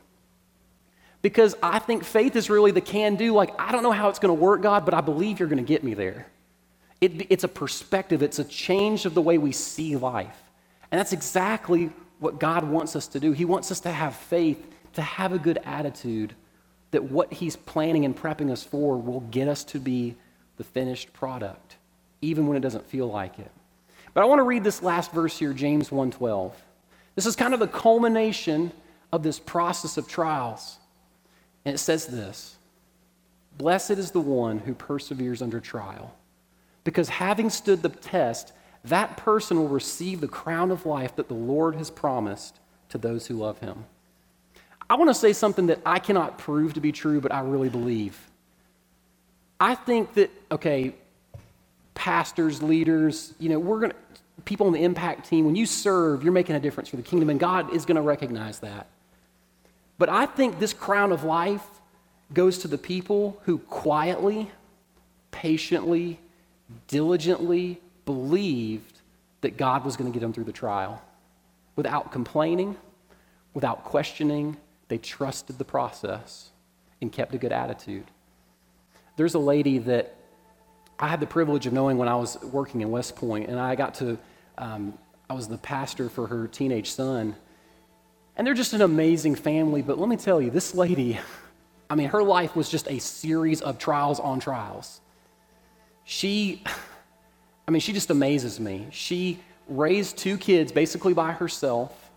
because 1.22 1.56
I 1.62 1.78
think 1.78 2.04
faith 2.04 2.36
is 2.36 2.50
really 2.50 2.70
the 2.70 2.80
can 2.80 3.16
do. 3.16 3.32
Like, 3.32 3.58
I 3.58 3.72
don't 3.72 3.82
know 3.82 3.90
how 3.90 4.10
it's 4.10 4.18
going 4.18 4.36
to 4.36 4.40
work, 4.40 4.62
God, 4.62 4.84
but 4.84 4.94
I 4.94 5.00
believe 5.00 5.40
you're 5.40 5.48
going 5.48 5.64
to 5.64 5.68
get 5.68 5.82
me 5.82 5.94
there. 5.94 6.28
It, 7.00 7.30
it's 7.30 7.42
a 7.42 7.48
perspective, 7.48 8.22
it's 8.22 8.38
a 8.38 8.44
change 8.44 9.06
of 9.06 9.14
the 9.14 9.22
way 9.22 9.36
we 9.36 9.50
see 9.52 9.96
life. 9.96 10.38
And 10.92 10.98
that's 10.98 11.12
exactly 11.12 11.90
what 12.20 12.38
God 12.38 12.62
wants 12.62 12.94
us 12.94 13.08
to 13.08 13.18
do. 13.18 13.32
He 13.32 13.44
wants 13.44 13.72
us 13.72 13.80
to 13.80 13.90
have 13.90 14.14
faith, 14.14 14.64
to 14.92 15.02
have 15.02 15.32
a 15.32 15.38
good 15.38 15.58
attitude 15.64 16.34
that 16.92 17.02
what 17.02 17.32
He's 17.32 17.56
planning 17.56 18.04
and 18.04 18.16
prepping 18.16 18.52
us 18.52 18.62
for 18.62 18.96
will 18.96 19.20
get 19.20 19.48
us 19.48 19.64
to 19.64 19.80
be 19.80 20.14
the 20.58 20.64
finished 20.64 21.12
product, 21.12 21.65
even 22.20 22.46
when 22.46 22.56
it 22.56 22.60
doesn't 22.60 22.86
feel 22.86 23.06
like 23.06 23.38
it. 23.38 23.50
But 24.14 24.22
I 24.22 24.26
want 24.26 24.38
to 24.38 24.44
read 24.44 24.64
this 24.64 24.82
last 24.82 25.12
verse 25.12 25.38
here, 25.38 25.52
James 25.52 25.90
1:12. 25.90 26.52
This 27.14 27.26
is 27.26 27.36
kind 27.36 27.54
of 27.54 27.60
the 27.60 27.68
culmination 27.68 28.72
of 29.12 29.22
this 29.22 29.38
process 29.38 29.96
of 29.96 30.08
trials. 30.08 30.78
And 31.64 31.74
it 31.74 31.78
says 31.78 32.06
this 32.06 32.56
Blessed 33.58 33.92
is 33.92 34.10
the 34.10 34.20
one 34.20 34.58
who 34.58 34.74
perseveres 34.74 35.42
under 35.42 35.60
trial, 35.60 36.14
because 36.84 37.08
having 37.08 37.50
stood 37.50 37.82
the 37.82 37.88
test, 37.88 38.52
that 38.84 39.16
person 39.16 39.58
will 39.58 39.68
receive 39.68 40.20
the 40.20 40.28
crown 40.28 40.70
of 40.70 40.86
life 40.86 41.16
that 41.16 41.28
the 41.28 41.34
Lord 41.34 41.74
has 41.76 41.90
promised 41.90 42.60
to 42.90 42.98
those 42.98 43.26
who 43.26 43.34
love 43.34 43.58
him. 43.58 43.84
I 44.88 44.94
want 44.94 45.10
to 45.10 45.14
say 45.14 45.32
something 45.32 45.66
that 45.66 45.80
I 45.84 45.98
cannot 45.98 46.38
prove 46.38 46.74
to 46.74 46.80
be 46.80 46.92
true, 46.92 47.20
but 47.20 47.32
I 47.32 47.40
really 47.40 47.68
believe. 47.68 48.30
I 49.58 49.74
think 49.74 50.14
that, 50.14 50.30
okay, 50.52 50.94
pastors, 51.96 52.62
leaders, 52.62 53.34
you 53.40 53.48
know, 53.48 53.58
we're 53.58 53.80
going 53.80 53.90
to, 53.90 53.96
people 54.44 54.68
on 54.68 54.72
the 54.72 54.84
impact 54.84 55.28
team, 55.28 55.44
when 55.44 55.56
you 55.56 55.66
serve, 55.66 56.22
you're 56.22 56.32
making 56.32 56.54
a 56.54 56.60
difference 56.60 56.88
for 56.88 56.96
the 56.96 57.02
kingdom, 57.02 57.30
and 57.30 57.40
God 57.40 57.74
is 57.74 57.84
going 57.84 57.96
to 57.96 58.02
recognize 58.02 58.60
that. 58.60 58.86
But 59.98 60.08
I 60.08 60.26
think 60.26 60.58
this 60.58 60.72
crown 60.72 61.10
of 61.10 61.24
life 61.24 61.64
goes 62.32 62.58
to 62.58 62.68
the 62.68 62.78
people 62.78 63.40
who 63.44 63.58
quietly, 63.58 64.50
patiently, 65.30 66.20
diligently 66.86 67.80
believed 68.04 69.00
that 69.40 69.56
God 69.56 69.84
was 69.84 69.96
going 69.96 70.10
to 70.10 70.14
get 70.14 70.20
them 70.20 70.32
through 70.32 70.44
the 70.44 70.52
trial. 70.52 71.02
Without 71.76 72.12
complaining, 72.12 72.76
without 73.54 73.84
questioning, 73.84 74.56
they 74.88 74.98
trusted 74.98 75.58
the 75.58 75.64
process 75.64 76.50
and 77.00 77.10
kept 77.12 77.34
a 77.34 77.38
good 77.38 77.52
attitude. 77.52 78.04
There's 79.16 79.34
a 79.34 79.38
lady 79.38 79.78
that 79.78 80.15
I 80.98 81.08
had 81.08 81.20
the 81.20 81.26
privilege 81.26 81.66
of 81.66 81.72
knowing 81.72 81.98
when 81.98 82.08
I 82.08 82.16
was 82.16 82.40
working 82.42 82.80
in 82.80 82.90
West 82.90 83.16
Point, 83.16 83.48
and 83.48 83.60
I 83.60 83.74
got 83.74 83.94
to, 83.96 84.18
um, 84.56 84.96
I 85.28 85.34
was 85.34 85.46
the 85.46 85.58
pastor 85.58 86.08
for 86.08 86.26
her 86.26 86.48
teenage 86.48 86.90
son. 86.90 87.36
And 88.36 88.46
they're 88.46 88.54
just 88.54 88.72
an 88.72 88.82
amazing 88.82 89.34
family, 89.34 89.82
but 89.82 89.98
let 89.98 90.08
me 90.08 90.16
tell 90.16 90.40
you, 90.40 90.50
this 90.50 90.74
lady, 90.74 91.18
I 91.90 91.94
mean, 91.94 92.08
her 92.08 92.22
life 92.22 92.56
was 92.56 92.68
just 92.68 92.88
a 92.90 92.98
series 92.98 93.60
of 93.60 93.78
trials 93.78 94.20
on 94.20 94.40
trials. 94.40 95.00
She, 96.04 96.62
I 97.68 97.70
mean, 97.70 97.80
she 97.80 97.92
just 97.92 98.10
amazes 98.10 98.58
me. 98.58 98.86
She 98.90 99.40
raised 99.68 100.16
two 100.16 100.38
kids 100.38 100.72
basically 100.72 101.12
by 101.12 101.32
herself. 101.32 102.10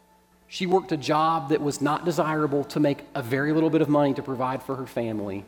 She 0.48 0.66
worked 0.68 0.92
a 0.92 0.98
job 0.98 1.50
that 1.50 1.62
was 1.62 1.82
not 1.82 2.06
desirable 2.06 2.64
to 2.66 2.80
make 2.80 3.04
a 3.14 3.22
very 3.22 3.52
little 3.52 3.70
bit 3.70 3.82
of 3.82 3.90
money 3.90 4.14
to 4.14 4.22
provide 4.22 4.64
for 4.64 4.76
her 4.76 4.86
family. 4.86 5.44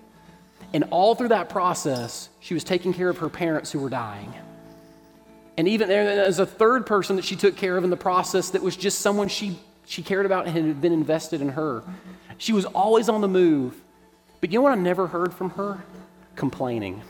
And 0.74 0.86
all 0.90 1.16
through 1.16 1.30
that 1.30 1.50
process, 1.50 2.30
she 2.40 2.54
was 2.54 2.64
taking 2.64 2.94
care 2.94 3.10
of 3.10 3.18
her 3.18 3.30
parents 3.30 3.72
who 3.72 3.80
were 3.80 3.90
dying. 3.90 4.34
And 5.58 5.68
even 5.68 5.90
there 5.90 6.26
was 6.26 6.40
a 6.40 6.46
third 6.46 6.86
person 6.86 7.18
that 7.18 7.26
she 7.26 7.36
took 7.36 7.58
care 7.58 7.78
of 7.78 7.84
in 7.84 7.90
the 7.90 7.98
process 7.98 8.52
that 8.52 8.62
was 8.62 8.78
just 8.78 9.00
someone 9.00 9.28
she, 9.28 9.60
she 9.86 10.02
cared 10.02 10.26
about 10.26 10.48
and 10.48 10.56
had 10.56 10.82
been 10.82 10.94
invested 10.94 11.42
in 11.42 11.50
her. 11.50 11.84
She 12.38 12.54
was 12.54 12.66
always 12.66 13.10
on 13.10 13.22
the 13.22 13.28
move. 13.28 13.76
But 14.40 14.52
you 14.52 14.60
know 14.60 14.64
what 14.64 14.72
I 14.72 14.76
never 14.76 15.08
heard 15.08 15.34
from 15.34 15.52
her? 15.52 15.84
Complaining. 16.36 17.02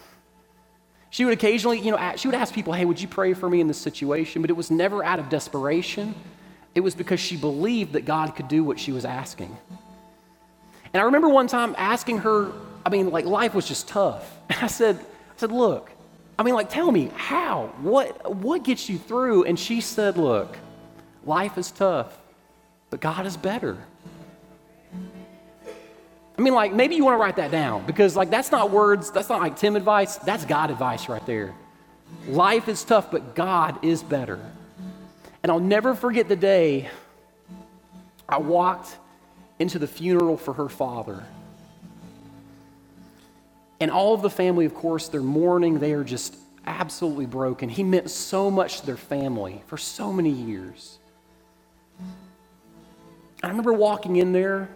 She 1.12 1.24
would 1.24 1.34
occasionally, 1.34 1.80
you 1.80 1.92
know, 1.92 2.14
she 2.16 2.28
would 2.28 2.36
ask 2.36 2.54
people, 2.54 2.74
hey, 2.74 2.86
would 2.86 3.00
you 3.00 3.08
pray 3.08 3.34
for 3.34 3.50
me 3.50 3.62
in 3.62 3.68
this 3.68 3.78
situation? 3.78 4.42
But 4.42 4.50
it 4.50 4.58
was 4.58 4.72
never 4.72 5.04
out 5.04 5.20
of 5.20 5.30
desperation. 5.30 6.16
It 6.74 6.80
was 6.80 6.96
because 6.96 7.20
she 7.20 7.38
believed 7.38 7.94
that 7.94 8.06
God 8.06 8.36
could 8.36 8.48
do 8.48 8.64
what 8.64 8.80
she 8.80 8.92
was 8.92 9.06
asking. 9.06 9.56
And 10.94 11.02
I 11.02 11.06
remember 11.06 11.30
one 11.30 11.48
time 11.48 11.76
asking 11.78 12.20
her, 12.20 12.52
I 12.86 12.90
mean, 12.90 13.12
like 13.12 13.26
life 13.26 13.54
was 13.54 13.68
just 13.68 13.88
tough. 13.88 14.38
And 14.50 14.60
I 14.62 14.68
said, 14.68 14.98
I 14.98 15.38
said, 15.38 15.52
look, 15.52 15.92
I 16.38 16.44
mean, 16.44 16.56
like, 16.56 16.70
tell 16.70 16.92
me 16.92 17.12
how, 17.16 17.72
what, 17.82 18.36
what 18.36 18.64
gets 18.64 18.90
you 18.90 18.98
through? 18.98 19.44
And 19.44 19.60
she 19.60 19.80
said, 19.80 20.18
look, 20.18 20.58
life 21.26 21.58
is 21.58 21.72
tough, 21.72 22.18
but 22.90 23.00
God 23.00 23.26
is 23.26 23.38
better. 23.38 23.78
I 26.38 26.42
mean, 26.42 26.54
like, 26.54 26.74
maybe 26.74 26.96
you 26.96 27.06
want 27.06 27.16
to 27.16 27.22
write 27.22 27.36
that 27.36 27.52
down 27.52 27.86
because, 27.86 28.16
like, 28.16 28.32
that's 28.32 28.52
not 28.52 28.72
words, 28.72 29.12
that's 29.12 29.30
not 29.30 29.40
like 29.40 29.56
Tim 29.56 29.76
advice, 29.76 30.16
that's 30.18 30.44
God 30.46 30.72
advice 30.72 31.08
right 31.08 31.24
there. 31.26 31.54
Life 32.28 32.68
is 32.68 32.84
tough, 32.84 33.12
but 33.12 33.36
God 33.36 33.86
is 33.86 34.02
better. 34.02 34.40
And 35.44 35.52
I'll 35.52 35.60
never 35.60 35.94
forget 35.94 36.28
the 36.28 36.36
day 36.36 36.90
I 38.28 38.40
walked 38.40 38.98
into 39.60 39.78
the 39.78 39.88
funeral 39.88 40.38
for 40.38 40.54
her 40.54 40.70
father. 40.70 41.24
And 43.82 43.90
all 43.90 44.14
of 44.14 44.22
the 44.22 44.30
family, 44.30 44.66
of 44.66 44.76
course, 44.76 45.10
they're 45.10 45.22
mourning. 45.22 45.80
They 45.80 45.94
are 45.94 46.04
just 46.04 46.38
absolutely 46.68 47.26
broken. 47.26 47.68
He 47.68 47.84
meant 47.84 48.12
so 48.12 48.52
much 48.52 48.82
to 48.82 48.86
their 48.86 48.96
family 48.96 49.64
for 49.66 49.76
so 49.76 50.14
many 50.14 50.30
years. 50.30 51.00
I 53.44 53.48
remember 53.48 53.74
walking 53.74 54.18
in 54.18 54.34
there, 54.34 54.70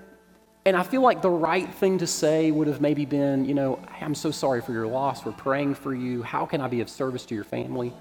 and 0.65 0.75
I 0.75 0.81
feel 0.81 1.01
like 1.01 1.21
the 1.21 1.29
right 1.29 1.71
thing 1.75 1.99
to 1.99 2.07
say 2.07 2.49
would 2.49 2.65
have 2.65 2.81
maybe 2.81 3.05
been, 3.05 3.45
you 3.45 3.53
know, 3.53 3.79
I'm 4.01 4.15
so 4.15 4.31
sorry 4.31 4.61
for 4.61 4.71
your 4.71 4.87
loss. 4.87 5.23
We're 5.23 5.33
praying 5.33 5.75
for 5.75 5.93
you. 5.93 6.23
How 6.23 6.47
can 6.47 6.59
I 6.59 6.67
be 6.67 6.81
of 6.81 6.89
service 6.89 7.27
to 7.27 7.35
your 7.35 7.43
family? 7.43 7.93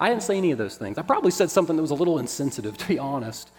I 0.00 0.08
didn't 0.08 0.22
say 0.22 0.38
any 0.38 0.50
of 0.52 0.56
those 0.56 0.78
things. 0.78 0.96
I 0.96 1.02
probably 1.02 1.30
said 1.30 1.50
something 1.50 1.76
that 1.76 1.82
was 1.82 1.90
a 1.90 1.94
little 1.94 2.18
insensitive, 2.18 2.78
to 2.78 2.88
be 2.88 2.98
honest. 2.98 3.50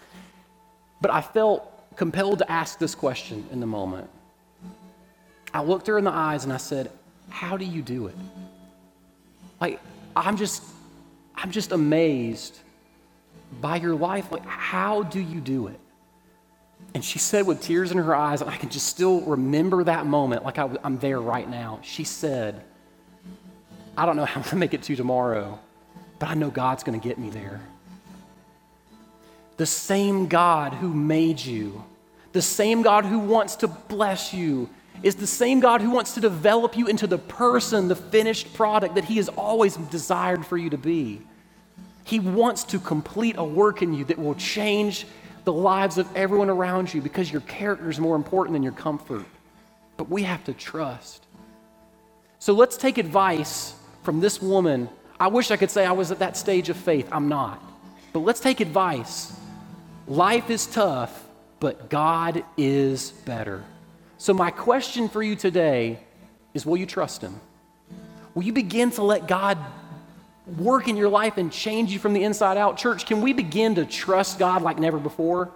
But 1.00 1.12
I 1.12 1.20
felt 1.20 1.96
compelled 1.96 2.40
to 2.40 2.50
ask 2.50 2.80
this 2.80 2.96
question 2.96 3.46
in 3.52 3.60
the 3.60 3.66
moment. 3.66 4.10
I 5.52 5.62
looked 5.62 5.86
her 5.88 5.98
in 5.98 6.04
the 6.04 6.12
eyes 6.12 6.44
and 6.44 6.52
I 6.52 6.58
said, 6.58 6.90
How 7.28 7.56
do 7.56 7.64
you 7.64 7.82
do 7.82 8.06
it? 8.06 8.16
Like, 9.60 9.80
I'm 10.16 10.36
just, 10.36 10.62
I'm 11.34 11.50
just 11.50 11.72
amazed 11.72 12.58
by 13.60 13.76
your 13.76 13.94
life. 13.94 14.30
Like, 14.30 14.46
how 14.46 15.02
do 15.02 15.20
you 15.20 15.40
do 15.40 15.66
it? 15.66 15.78
And 16.94 17.04
she 17.04 17.18
said 17.18 17.46
with 17.46 17.60
tears 17.60 17.92
in 17.92 17.98
her 17.98 18.14
eyes, 18.14 18.40
and 18.40 18.50
I 18.50 18.56
can 18.56 18.68
just 18.68 18.86
still 18.86 19.20
remember 19.20 19.84
that 19.84 20.06
moment 20.06 20.44
like 20.44 20.58
I, 20.58 20.68
am 20.82 20.98
there 20.98 21.20
right 21.20 21.48
now. 21.48 21.78
She 21.82 22.04
said, 22.04 22.64
I 23.96 24.06
don't 24.06 24.16
know 24.16 24.24
how 24.24 24.40
I'm 24.40 24.42
going 24.42 24.50
to 24.50 24.56
make 24.56 24.74
it 24.74 24.82
to 24.84 24.96
tomorrow, 24.96 25.58
but 26.18 26.28
I 26.28 26.34
know 26.34 26.50
God's 26.50 26.82
going 26.82 26.98
to 26.98 27.06
get 27.06 27.18
me 27.18 27.30
there. 27.30 27.60
The 29.56 29.66
same 29.66 30.26
God 30.26 30.72
who 30.72 30.88
made 30.92 31.38
you, 31.38 31.84
the 32.32 32.42
same 32.42 32.82
God 32.82 33.04
who 33.04 33.18
wants 33.18 33.56
to 33.56 33.68
bless 33.68 34.32
you, 34.32 34.68
is 35.02 35.14
the 35.14 35.26
same 35.26 35.60
God 35.60 35.80
who 35.80 35.90
wants 35.90 36.14
to 36.14 36.20
develop 36.20 36.76
you 36.76 36.86
into 36.86 37.06
the 37.06 37.18
person, 37.18 37.88
the 37.88 37.96
finished 37.96 38.52
product 38.54 38.94
that 38.96 39.04
He 39.04 39.16
has 39.16 39.28
always 39.28 39.76
desired 39.76 40.44
for 40.44 40.56
you 40.56 40.70
to 40.70 40.78
be. 40.78 41.22
He 42.04 42.20
wants 42.20 42.64
to 42.64 42.78
complete 42.78 43.36
a 43.38 43.44
work 43.44 43.82
in 43.82 43.94
you 43.94 44.04
that 44.06 44.18
will 44.18 44.34
change 44.34 45.06
the 45.44 45.52
lives 45.52 45.96
of 45.96 46.08
everyone 46.16 46.50
around 46.50 46.92
you 46.92 47.00
because 47.00 47.30
your 47.30 47.40
character 47.42 47.88
is 47.88 47.98
more 47.98 48.16
important 48.16 48.54
than 48.54 48.62
your 48.62 48.72
comfort. 48.72 49.24
But 49.96 50.10
we 50.10 50.24
have 50.24 50.44
to 50.44 50.52
trust. 50.52 51.24
So 52.38 52.52
let's 52.52 52.76
take 52.76 52.98
advice 52.98 53.74
from 54.02 54.20
this 54.20 54.42
woman 54.42 54.88
I 55.20 55.28
wish 55.28 55.50
I 55.50 55.58
could 55.58 55.70
say 55.70 55.84
I 55.84 55.92
was 55.92 56.10
at 56.10 56.20
that 56.20 56.34
stage 56.38 56.70
of 56.70 56.78
faith. 56.78 57.06
I'm 57.12 57.28
not. 57.28 57.62
But 58.14 58.20
let's 58.20 58.40
take 58.40 58.60
advice. 58.60 59.36
Life 60.08 60.48
is 60.48 60.66
tough, 60.66 61.28
but 61.60 61.90
God 61.90 62.42
is 62.56 63.10
better. 63.10 63.62
So, 64.20 64.34
my 64.34 64.50
question 64.50 65.08
for 65.08 65.22
you 65.22 65.34
today 65.34 65.98
is 66.52 66.66
will 66.66 66.76
you 66.76 66.84
trust 66.84 67.22
Him? 67.22 67.40
Will 68.34 68.42
you 68.42 68.52
begin 68.52 68.90
to 68.90 69.02
let 69.02 69.26
God 69.26 69.56
work 70.58 70.88
in 70.88 70.98
your 70.98 71.08
life 71.08 71.38
and 71.38 71.50
change 71.50 71.90
you 71.90 71.98
from 71.98 72.12
the 72.12 72.22
inside 72.22 72.58
out? 72.58 72.76
Church, 72.76 73.06
can 73.06 73.22
we 73.22 73.32
begin 73.32 73.76
to 73.76 73.86
trust 73.86 74.38
God 74.38 74.60
like 74.60 74.78
never 74.78 74.98
before? 74.98 75.50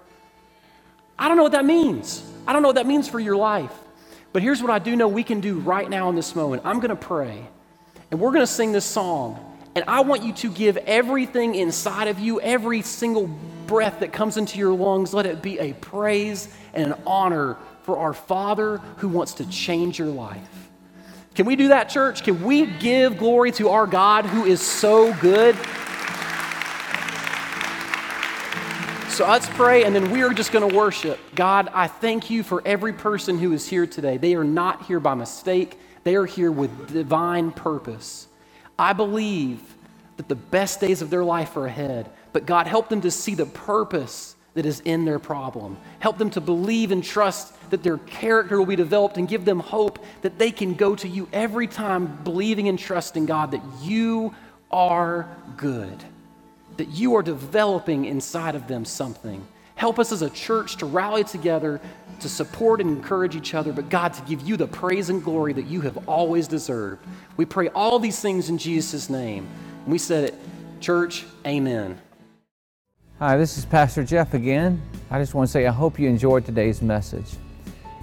I 1.18 1.28
don't 1.28 1.36
know 1.36 1.42
what 1.42 1.52
that 1.52 1.66
means. 1.66 2.24
I 2.46 2.54
don't 2.54 2.62
know 2.62 2.68
what 2.68 2.76
that 2.76 2.86
means 2.86 3.06
for 3.06 3.20
your 3.20 3.36
life. 3.36 3.70
But 4.32 4.40
here's 4.40 4.62
what 4.62 4.70
I 4.70 4.78
do 4.78 4.96
know 4.96 5.08
we 5.08 5.24
can 5.24 5.40
do 5.40 5.58
right 5.58 5.88
now 5.88 6.08
in 6.08 6.16
this 6.16 6.34
moment. 6.34 6.62
I'm 6.64 6.78
going 6.80 6.88
to 6.88 6.96
pray, 6.96 7.46
and 8.10 8.18
we're 8.18 8.30
going 8.30 8.40
to 8.40 8.46
sing 8.46 8.72
this 8.72 8.86
song. 8.86 9.58
And 9.74 9.84
I 9.86 10.00
want 10.00 10.22
you 10.22 10.32
to 10.32 10.50
give 10.50 10.78
everything 10.78 11.54
inside 11.54 12.08
of 12.08 12.18
you, 12.18 12.40
every 12.40 12.80
single 12.80 13.26
breath 13.66 14.00
that 14.00 14.14
comes 14.14 14.38
into 14.38 14.58
your 14.58 14.72
lungs, 14.72 15.12
let 15.12 15.26
it 15.26 15.42
be 15.42 15.58
a 15.58 15.74
praise 15.74 16.48
and 16.72 16.92
an 16.92 17.02
honor 17.06 17.58
for 17.84 17.98
our 17.98 18.14
Father 18.14 18.78
who 18.96 19.08
wants 19.08 19.34
to 19.34 19.48
change 19.48 19.98
your 19.98 20.08
life. 20.08 20.70
Can 21.34 21.46
we 21.46 21.54
do 21.54 21.68
that, 21.68 21.88
church? 21.88 22.24
Can 22.24 22.42
we 22.42 22.66
give 22.66 23.18
glory 23.18 23.52
to 23.52 23.68
our 23.68 23.86
God 23.86 24.24
who 24.24 24.44
is 24.44 24.60
so 24.60 25.12
good? 25.14 25.54
So 29.10 29.28
let's 29.28 29.48
pray, 29.50 29.84
and 29.84 29.94
then 29.94 30.10
we 30.10 30.22
are 30.22 30.32
just 30.32 30.50
going 30.50 30.68
to 30.68 30.76
worship. 30.76 31.20
God, 31.34 31.68
I 31.72 31.86
thank 31.86 32.30
you 32.30 32.42
for 32.42 32.62
every 32.66 32.92
person 32.92 33.38
who 33.38 33.52
is 33.52 33.68
here 33.68 33.86
today. 33.86 34.16
They 34.16 34.34
are 34.34 34.44
not 34.44 34.86
here 34.86 34.98
by 34.98 35.14
mistake, 35.14 35.78
they 36.04 36.16
are 36.16 36.26
here 36.26 36.50
with 36.50 36.92
divine 36.92 37.52
purpose. 37.52 38.26
I 38.78 38.92
believe 38.92 39.60
that 40.16 40.28
the 40.28 40.34
best 40.34 40.80
days 40.80 41.02
of 41.02 41.10
their 41.10 41.24
life 41.24 41.56
are 41.56 41.66
ahead, 41.66 42.10
but 42.32 42.46
God, 42.46 42.66
help 42.66 42.88
them 42.88 43.02
to 43.02 43.10
see 43.10 43.34
the 43.34 43.46
purpose 43.46 44.34
that 44.54 44.66
is 44.66 44.80
in 44.80 45.04
their 45.04 45.18
problem. 45.18 45.76
Help 45.98 46.18
them 46.18 46.30
to 46.30 46.40
believe 46.40 46.90
and 46.92 47.04
trust 47.04 47.54
that 47.74 47.82
their 47.82 47.98
character 47.98 48.56
will 48.56 48.66
be 48.66 48.76
developed, 48.76 49.16
and 49.16 49.26
give 49.26 49.44
them 49.44 49.58
hope 49.58 49.98
that 50.22 50.38
they 50.38 50.52
can 50.52 50.74
go 50.74 50.94
to 50.94 51.08
you 51.08 51.28
every 51.32 51.66
time 51.66 52.22
believing 52.22 52.68
and 52.68 52.78
trusting, 52.78 53.26
God, 53.26 53.50
that 53.50 53.62
you 53.82 54.32
are 54.70 55.28
good, 55.56 56.02
that 56.76 56.88
you 56.88 57.16
are 57.16 57.22
developing 57.22 58.04
inside 58.04 58.54
of 58.54 58.68
them 58.68 58.84
something. 58.84 59.44
Help 59.74 59.98
us 59.98 60.12
as 60.12 60.22
a 60.22 60.30
church 60.30 60.76
to 60.76 60.86
rally 60.86 61.24
together 61.24 61.80
to 62.20 62.28
support 62.28 62.80
and 62.80 62.88
encourage 62.88 63.34
each 63.34 63.54
other, 63.54 63.72
but 63.72 63.88
God, 63.88 64.14
to 64.14 64.22
give 64.22 64.40
you 64.42 64.56
the 64.56 64.68
praise 64.68 65.10
and 65.10 65.22
glory 65.22 65.52
that 65.52 65.66
you 65.66 65.80
have 65.80 66.08
always 66.08 66.46
deserved. 66.46 67.04
We 67.36 67.44
pray 67.44 67.68
all 67.70 67.98
these 67.98 68.20
things 68.20 68.48
in 68.48 68.56
Jesus' 68.56 69.10
name. 69.10 69.48
And 69.82 69.90
we 69.90 69.98
said 69.98 70.24
it, 70.24 70.34
church, 70.80 71.24
amen. 71.44 72.00
Hi, 73.18 73.36
this 73.36 73.58
is 73.58 73.64
Pastor 73.64 74.04
Jeff 74.04 74.32
again. 74.32 74.80
I 75.10 75.18
just 75.18 75.34
want 75.34 75.48
to 75.48 75.52
say 75.52 75.66
I 75.66 75.72
hope 75.72 75.98
you 75.98 76.08
enjoyed 76.08 76.44
today's 76.44 76.80
message. 76.80 77.34